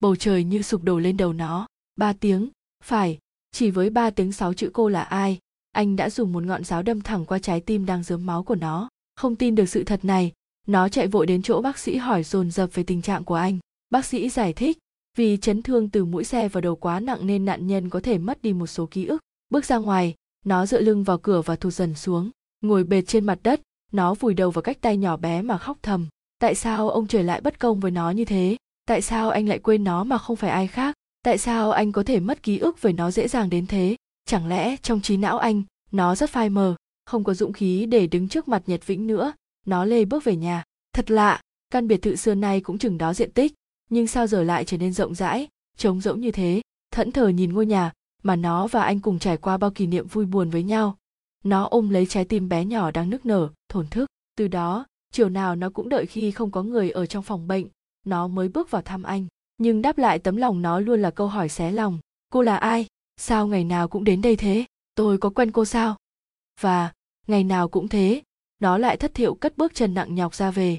[0.00, 1.66] Bầu trời như sụp đổ lên đầu nó.
[1.96, 2.48] Ba tiếng.
[2.84, 3.18] Phải,
[3.52, 5.38] chỉ với ba tiếng sáu chữ cô là ai?
[5.72, 8.54] Anh đã dùng một ngọn giáo đâm thẳng qua trái tim đang dớm máu của
[8.54, 8.88] nó.
[9.16, 10.32] Không tin được sự thật này,
[10.66, 13.58] nó chạy vội đến chỗ bác sĩ hỏi dồn dập về tình trạng của anh.
[13.90, 14.78] Bác sĩ giải thích,
[15.16, 18.18] vì chấn thương từ mũi xe vào đầu quá nặng nên nạn nhân có thể
[18.18, 19.18] mất đi một số ký ức.
[19.48, 20.14] Bước ra ngoài,
[20.44, 22.30] nó dựa lưng vào cửa và thụt dần xuống.
[22.60, 23.60] Ngồi bệt trên mặt đất,
[23.92, 26.08] nó vùi đầu vào cách tay nhỏ bé mà khóc thầm
[26.40, 28.56] tại sao ông trời lại bất công với nó như thế?
[28.86, 30.94] Tại sao anh lại quên nó mà không phải ai khác?
[31.22, 33.96] Tại sao anh có thể mất ký ức về nó dễ dàng đến thế?
[34.24, 35.62] Chẳng lẽ trong trí não anh,
[35.92, 36.74] nó rất phai mờ,
[37.06, 39.32] không có dũng khí để đứng trước mặt nhật vĩnh nữa?
[39.66, 40.62] Nó lê bước về nhà.
[40.92, 41.40] Thật lạ,
[41.72, 43.54] căn biệt thự xưa nay cũng chừng đó diện tích.
[43.90, 46.60] Nhưng sao giờ lại trở nên rộng rãi, trống rỗng như thế?
[46.92, 50.06] Thẫn thờ nhìn ngôi nhà mà nó và anh cùng trải qua bao kỷ niệm
[50.06, 50.96] vui buồn với nhau.
[51.44, 54.06] Nó ôm lấy trái tim bé nhỏ đang nức nở, thổn thức.
[54.36, 57.66] Từ đó chiều nào nó cũng đợi khi không có người ở trong phòng bệnh,
[58.04, 59.26] nó mới bước vào thăm anh.
[59.58, 61.98] Nhưng đáp lại tấm lòng nó luôn là câu hỏi xé lòng.
[62.32, 62.86] Cô là ai?
[63.16, 64.64] Sao ngày nào cũng đến đây thế?
[64.94, 65.96] Tôi có quen cô sao?
[66.60, 66.92] Và,
[67.26, 68.22] ngày nào cũng thế,
[68.58, 70.78] nó lại thất thiệu cất bước chân nặng nhọc ra về.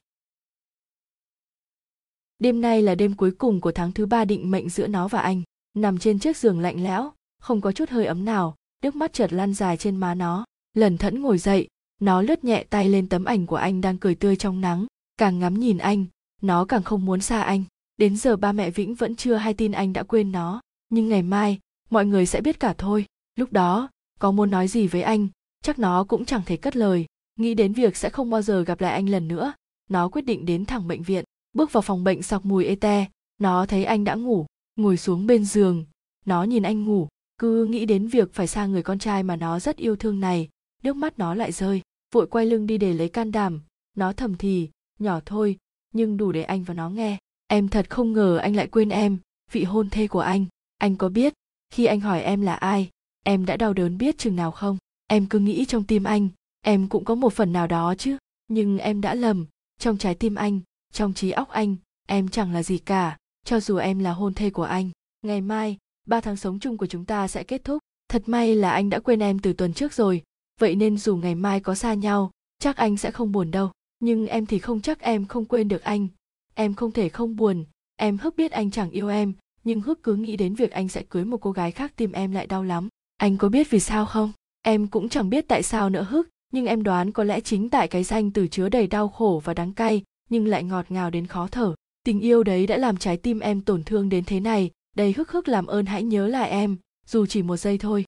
[2.39, 5.19] Đêm nay là đêm cuối cùng của tháng thứ ba định mệnh giữa nó và
[5.19, 5.41] anh.
[5.73, 9.33] Nằm trên chiếc giường lạnh lẽo, không có chút hơi ấm nào, nước mắt chợt
[9.33, 10.45] lan dài trên má nó.
[10.73, 11.67] Lần thẫn ngồi dậy
[12.01, 14.85] nó lướt nhẹ tay lên tấm ảnh của anh đang cười tươi trong nắng,
[15.17, 16.05] càng ngắm nhìn anh,
[16.41, 17.63] nó càng không muốn xa anh.
[17.97, 21.23] Đến giờ ba mẹ vĩnh vẫn chưa hay tin anh đã quên nó, nhưng ngày
[21.23, 23.05] mai, mọi người sẽ biết cả thôi.
[23.35, 23.89] Lúc đó,
[24.19, 25.27] có muốn nói gì với anh,
[25.63, 27.05] chắc nó cũng chẳng thể cất lời.
[27.39, 29.53] Nghĩ đến việc sẽ không bao giờ gặp lại anh lần nữa,
[29.89, 31.25] nó quyết định đến thẳng bệnh viện.
[31.53, 33.05] Bước vào phòng bệnh sọc mùi ê te,
[33.37, 34.45] nó thấy anh đã ngủ,
[34.75, 35.85] ngồi xuống bên giường.
[36.25, 39.59] Nó nhìn anh ngủ, cứ nghĩ đến việc phải xa người con trai mà nó
[39.59, 40.49] rất yêu thương này,
[40.83, 41.81] nước mắt nó lại rơi
[42.11, 43.61] vội quay lưng đi để lấy can đảm.
[43.97, 45.57] Nó thầm thì, nhỏ thôi,
[45.93, 47.17] nhưng đủ để anh và nó nghe.
[47.47, 49.17] Em thật không ngờ anh lại quên em,
[49.51, 50.45] vị hôn thê của anh.
[50.77, 51.33] Anh có biết,
[51.69, 52.89] khi anh hỏi em là ai,
[53.23, 54.77] em đã đau đớn biết chừng nào không?
[55.07, 56.29] Em cứ nghĩ trong tim anh,
[56.61, 58.17] em cũng có một phần nào đó chứ.
[58.47, 59.45] Nhưng em đã lầm,
[59.79, 60.59] trong trái tim anh,
[60.93, 61.75] trong trí óc anh,
[62.07, 63.17] em chẳng là gì cả.
[63.45, 64.89] Cho dù em là hôn thê của anh,
[65.21, 67.79] ngày mai, ba tháng sống chung của chúng ta sẽ kết thúc.
[68.07, 70.23] Thật may là anh đã quên em từ tuần trước rồi
[70.61, 73.71] vậy nên dù ngày mai có xa nhau, chắc anh sẽ không buồn đâu.
[73.99, 76.07] Nhưng em thì không chắc em không quên được anh.
[76.53, 77.65] Em không thể không buồn.
[77.95, 79.33] Em hức biết anh chẳng yêu em,
[79.63, 82.31] nhưng hức cứ nghĩ đến việc anh sẽ cưới một cô gái khác tim em
[82.31, 82.89] lại đau lắm.
[83.17, 84.31] Anh có biết vì sao không?
[84.61, 87.87] Em cũng chẳng biết tại sao nữa hức nhưng em đoán có lẽ chính tại
[87.87, 91.27] cái danh từ chứa đầy đau khổ và đắng cay, nhưng lại ngọt ngào đến
[91.27, 91.75] khó thở.
[92.03, 95.31] Tình yêu đấy đã làm trái tim em tổn thương đến thế này, đây hức
[95.31, 98.05] hức làm ơn hãy nhớ lại em, dù chỉ một giây thôi.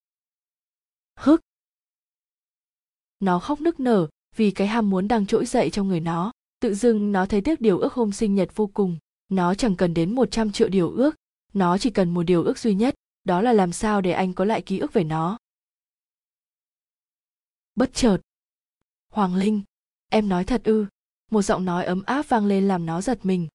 [1.20, 1.42] Hức
[3.24, 6.32] nó khóc nức nở vì cái ham muốn đang trỗi dậy trong người nó.
[6.60, 8.98] Tự dưng nó thấy tiếc điều ước hôm sinh nhật vô cùng.
[9.30, 11.16] Nó chẳng cần đến 100 triệu điều ước.
[11.54, 14.46] Nó chỉ cần một điều ước duy nhất, đó là làm sao để anh có
[14.46, 15.38] lại ký ức về nó.
[17.76, 18.18] Bất chợt,
[19.10, 19.62] hoàng linh,
[20.10, 20.86] em nói thật ư?
[21.32, 23.48] Một giọng nói ấm áp vang lên làm nó giật mình.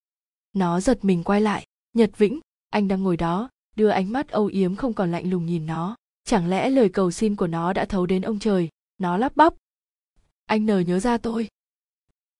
[0.53, 1.66] Nó giật mình quay lại.
[1.93, 2.41] Nhật vĩnh,
[2.71, 5.97] anh đang ngồi đó, đưa ánh mắt âu yếm không còn lạnh lùng nhìn nó.
[6.25, 8.69] Chẳng lẽ lời cầu xin của nó đã thấu đến ông trời?
[8.99, 9.55] Nó lắp bắp.
[10.46, 11.49] Anh nờ nhớ ra tôi.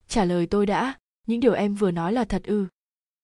[0.09, 2.67] Trả lời tôi đã, những điều em vừa nói là thật ư.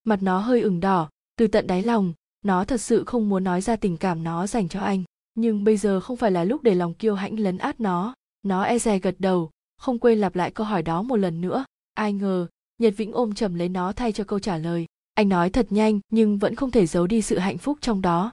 [0.05, 2.13] Mặt nó hơi ửng đỏ, từ tận đáy lòng,
[2.43, 5.05] nó thật sự không muốn nói ra tình cảm nó dành cho anh.
[5.35, 8.15] Nhưng bây giờ không phải là lúc để lòng kiêu hãnh lấn át nó.
[8.43, 11.65] Nó e dè gật đầu, không quên lặp lại câu hỏi đó một lần nữa.
[11.95, 12.47] Ai ngờ,
[12.79, 14.87] nhật vĩnh ôm chầm lấy nó thay cho câu trả lời.
[15.15, 18.33] Anh nói thật nhanh, nhưng vẫn không thể giấu đi sự hạnh phúc trong đó.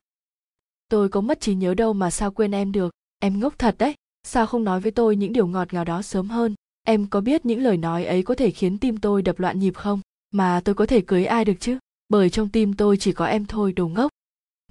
[0.90, 2.94] Tôi có mất trí nhớ đâu mà sao quên em được.
[3.20, 6.30] Em ngốc thật đấy sao không nói với tôi những điều ngọt ngào đó sớm
[6.30, 6.56] hơn?
[6.84, 9.76] Em có biết những lời nói ấy có thể khiến tim tôi đập loạn nhịp
[9.76, 10.02] không?
[10.32, 11.78] Mà tôi có thể cưới ai được chứ?
[12.10, 14.12] Bởi trong tim tôi chỉ có em thôi, đồ ngốc.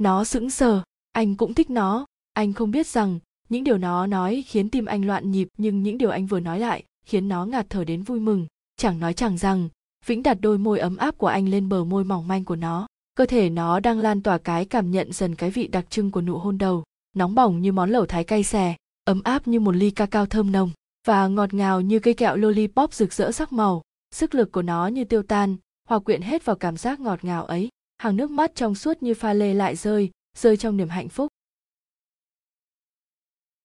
[0.01, 0.83] Nó sững sờ.
[1.13, 2.07] Anh cũng thích nó.
[2.33, 5.99] Anh không biết rằng, những điều nó nói khiến tim anh loạn nhịp, nhưng những
[5.99, 8.47] điều anh vừa nói lại khiến nó ngạt thở đến vui mừng.
[8.77, 9.69] Chẳng nói chẳng rằng,
[10.07, 12.87] vĩnh đặt đôi môi ấm áp của anh lên bờ môi mỏng manh của nó.
[13.15, 16.21] Cơ thể nó đang lan tỏa cái cảm nhận dần cái vị đặc trưng của
[16.21, 16.85] nụ hôn đầu.
[17.17, 18.75] Nóng bỏng như món lẩu thái cay xè
[19.11, 20.71] ấm áp như một ly ca cao thơm nồng
[21.07, 23.83] và ngọt ngào như cây kẹo lollipop rực rỡ sắc màu
[24.15, 25.57] sức lực của nó như tiêu tan
[25.89, 29.15] hòa quyện hết vào cảm giác ngọt ngào ấy hàng nước mắt trong suốt như
[29.15, 31.29] pha lê lại rơi rơi trong niềm hạnh phúc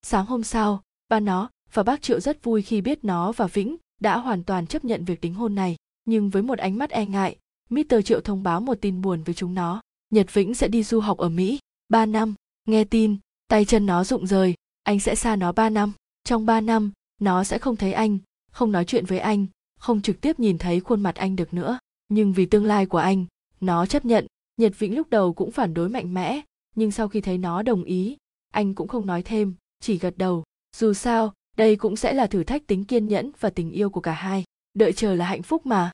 [0.03, 3.77] sáng hôm sau ba nó và bác triệu rất vui khi biết nó và vĩnh
[4.01, 5.75] đã hoàn toàn chấp nhận việc đính hôn này
[6.05, 7.37] nhưng với một ánh mắt e ngại
[7.69, 7.95] Mr.
[8.05, 9.81] Triệu thông báo một tin buồn với chúng nó.
[10.09, 12.33] Nhật Vĩnh sẽ đi du học ở Mỹ, 3 năm.
[12.67, 13.17] Nghe tin,
[13.47, 14.53] tay chân nó rụng rời,
[14.85, 15.93] anh sẽ xa nó 3 năm.
[16.23, 18.17] Trong 3 năm, nó sẽ không thấy anh,
[18.51, 19.45] không nói chuyện với anh,
[19.79, 21.79] không trực tiếp nhìn thấy khuôn mặt anh được nữa.
[22.07, 23.25] Nhưng vì tương lai của anh,
[23.61, 24.27] nó chấp nhận.
[24.57, 26.41] Nhật Vĩnh lúc đầu cũng phản đối mạnh mẽ,
[26.75, 28.17] nhưng sau khi thấy nó đồng ý,
[28.53, 30.43] anh cũng không nói thêm, chỉ gật đầu.
[30.75, 34.01] Dù sao, đây cũng sẽ là thử thách tính kiên nhẫn và tình yêu của
[34.01, 34.43] cả hai.
[34.73, 35.91] Đợi chờ là hạnh phúc mà.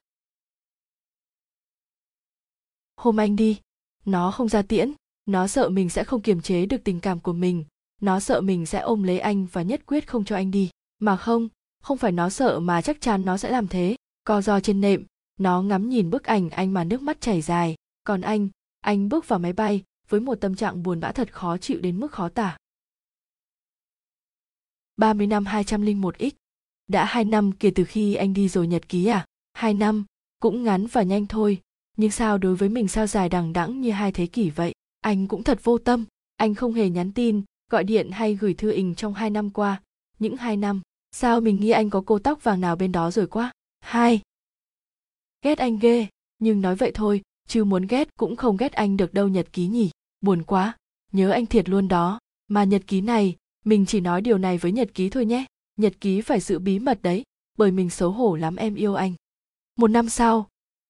[2.97, 3.59] hôm anh đi
[4.05, 4.93] nó không ra tiễn
[5.25, 7.63] nó sợ mình sẽ không kiềm chế được tình cảm của mình
[8.01, 10.69] nó sợ mình sẽ ôm lấy anh và nhất quyết không cho anh đi.
[10.99, 11.49] Mà không
[11.83, 13.95] không phải nó sợ mà chắc chắn nó sẽ làm thế.
[14.23, 15.05] Co do trên nệm
[15.39, 17.75] nó ngắm nhìn bức ảnh anh mà nước mắt chảy dài.
[18.03, 18.49] Còn anh
[18.81, 21.99] anh bước vào máy bay với một tâm trạng buồn bã thật khó chịu đến
[21.99, 22.57] mức khó tả.
[24.97, 26.31] 30 năm 201X.
[26.87, 29.25] Đã hai năm kể từ khi anh đi rồi nhật ký à?
[29.53, 30.05] Hai năm,
[30.39, 31.61] cũng ngắn và nhanh thôi,
[31.97, 34.73] nhưng sao đối với mình sao dài đằng đẵng như hai thế kỷ vậy?
[35.01, 36.05] Anh cũng thật vô tâm.
[36.37, 37.41] Anh không hề nhắn tin
[37.71, 39.81] gọi điện hay gửi thư ình trong hai năm qua.
[40.19, 43.27] Những hai năm, sao mình nghĩ anh có cô tóc vàng nào bên đó rồi
[43.27, 43.51] quá?
[43.79, 44.21] Hai.
[45.41, 46.07] Ghét anh ghê,
[46.39, 49.67] nhưng nói vậy thôi, chứ muốn ghét cũng không ghét anh được đâu nhật ký
[49.67, 49.89] nhỉ,
[50.21, 50.77] buồn quá.
[51.11, 54.71] Nhớ anh thiệt luôn đó, mà nhật ký này, mình chỉ nói điều này với
[54.71, 55.45] nhật ký thôi nhé.
[55.75, 57.23] Nhật ký phải giữ bí mật đấy,
[57.57, 59.13] bởi mình xấu hổ lắm em yêu anh.
[59.75, 60.47] Một năm sau,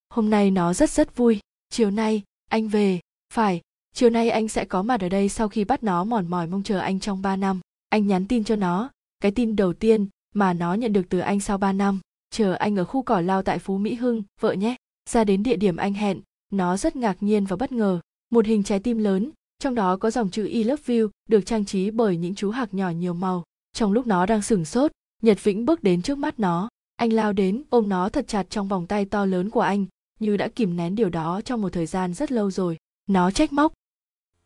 [0.09, 1.39] hôm nay nó rất rất vui.
[1.69, 2.99] Chiều nay, anh về,
[3.33, 3.61] phải
[3.93, 6.63] chiều nay anh sẽ có mặt ở đây sau khi bắt nó mòn mỏi mong
[6.63, 7.59] chờ anh trong ba năm.
[7.89, 8.89] Anh nhắn tin cho nó.
[9.19, 11.99] Cái tin đầu tiên mà nó nhận được từ anh sau ba năm.
[12.29, 14.75] Chờ anh ở khu cỏ lao tại phú mỹ hưng, vợ nhé.
[15.09, 16.21] Ra đến địa điểm anh hẹn,
[16.51, 17.99] nó rất ngạc nhiên và bất ngờ.
[18.29, 21.65] Một hình trái tim lớn, trong đó có dòng chữ I love you được trang
[21.65, 23.43] trí bởi những chú hạc nhỏ nhiều màu.
[23.73, 26.69] Trong lúc nó đang sửng sốt, nhật vĩnh bước đến trước mắt nó.
[26.95, 29.85] Anh lao đến, ôm nó thật chặt trong vòng tay to lớn của anh,
[30.19, 32.77] như đã kìm nén điều đó trong một thời gian rất lâu rồi.
[33.07, 33.73] Nó trách móc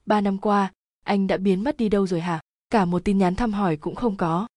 [0.06, 0.72] ba năm qua,
[1.04, 2.42] anh đã biến mất đi đâu rồi hả?
[2.70, 4.48] Cả một tin nhắn thăm hỏi cũng không có.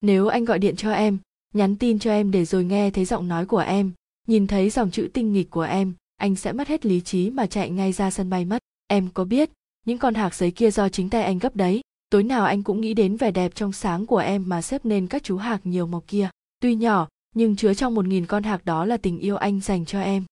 [0.00, 1.18] Nếu anh gọi điện cho em,
[1.54, 3.92] nhắn tin cho em để rồi nghe thấy giọng nói của em,
[4.26, 7.46] nhìn thấy dòng chữ tinh nghịch của em, anh sẽ mất hết lý trí mà
[7.46, 8.58] chạy ngay ra sân bay mất.
[8.86, 9.50] Em có biết,
[9.86, 12.80] những con hạc giấy kia do chính tay anh gấp đấy, tối nào anh cũng
[12.80, 15.86] nghĩ đến vẻ đẹp trong sáng của em mà xếp nên các chú hạc nhiều
[15.86, 16.28] màu kia.
[16.60, 19.84] Tuy nhỏ, nhưng chứa trong một nghìn con hạc đó là tình yêu anh dành
[19.84, 20.24] cho em.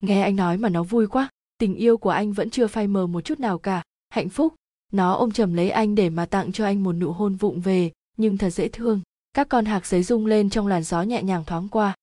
[0.00, 1.28] Nghe anh nói mà nó vui quá
[1.62, 3.82] tình yêu của anh vẫn chưa phai mờ một chút nào cả.
[4.10, 4.54] Hạnh phúc,
[4.92, 7.90] nó ôm chầm lấy anh để mà tặng cho anh một nụ hôn vụng về,
[8.16, 9.00] nhưng thật dễ thương.
[9.32, 11.94] Các con hạc giấy rung lên trong làn gió nhẹ nhàng thoáng qua.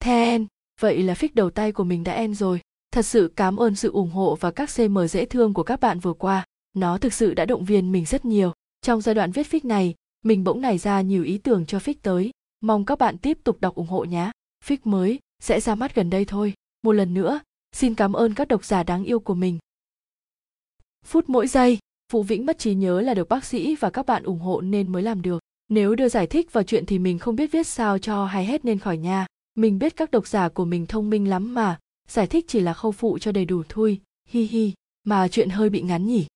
[0.00, 0.46] Then,
[0.80, 2.60] vậy là phích đầu tay của mình đã end rồi.
[2.90, 5.98] Thật sự cảm ơn sự ủng hộ và các cm dễ thương của các bạn
[5.98, 6.44] vừa qua.
[6.74, 8.52] Nó thực sự đã động viên mình rất nhiều.
[8.82, 12.02] Trong giai đoạn viết phích này, mình bỗng nảy ra nhiều ý tưởng cho phích
[12.02, 12.30] tới.
[12.60, 14.30] Mong các bạn tiếp tục đọc ủng hộ nhé.
[14.64, 17.40] Phích mới sẽ ra mắt gần đây thôi một lần nữa
[17.72, 19.58] xin cảm ơn các độc giả đáng yêu của mình
[21.04, 21.78] phút mỗi giây
[22.12, 24.92] Vũ Vĩnh mất trí nhớ là được bác sĩ và các bạn ủng hộ nên
[24.92, 25.42] mới làm được.
[25.68, 28.64] Nếu đưa giải thích vào chuyện thì mình không biết viết sao cho hay hết
[28.64, 29.26] nên khỏi nha
[29.58, 32.74] Mình biết các độc giả của mình thông minh lắm mà, giải thích chỉ là
[32.74, 34.72] khâu phụ cho đầy đủ thôi, hi hi,
[35.04, 36.26] mà chuyện hơi bị ngắn nhỉ.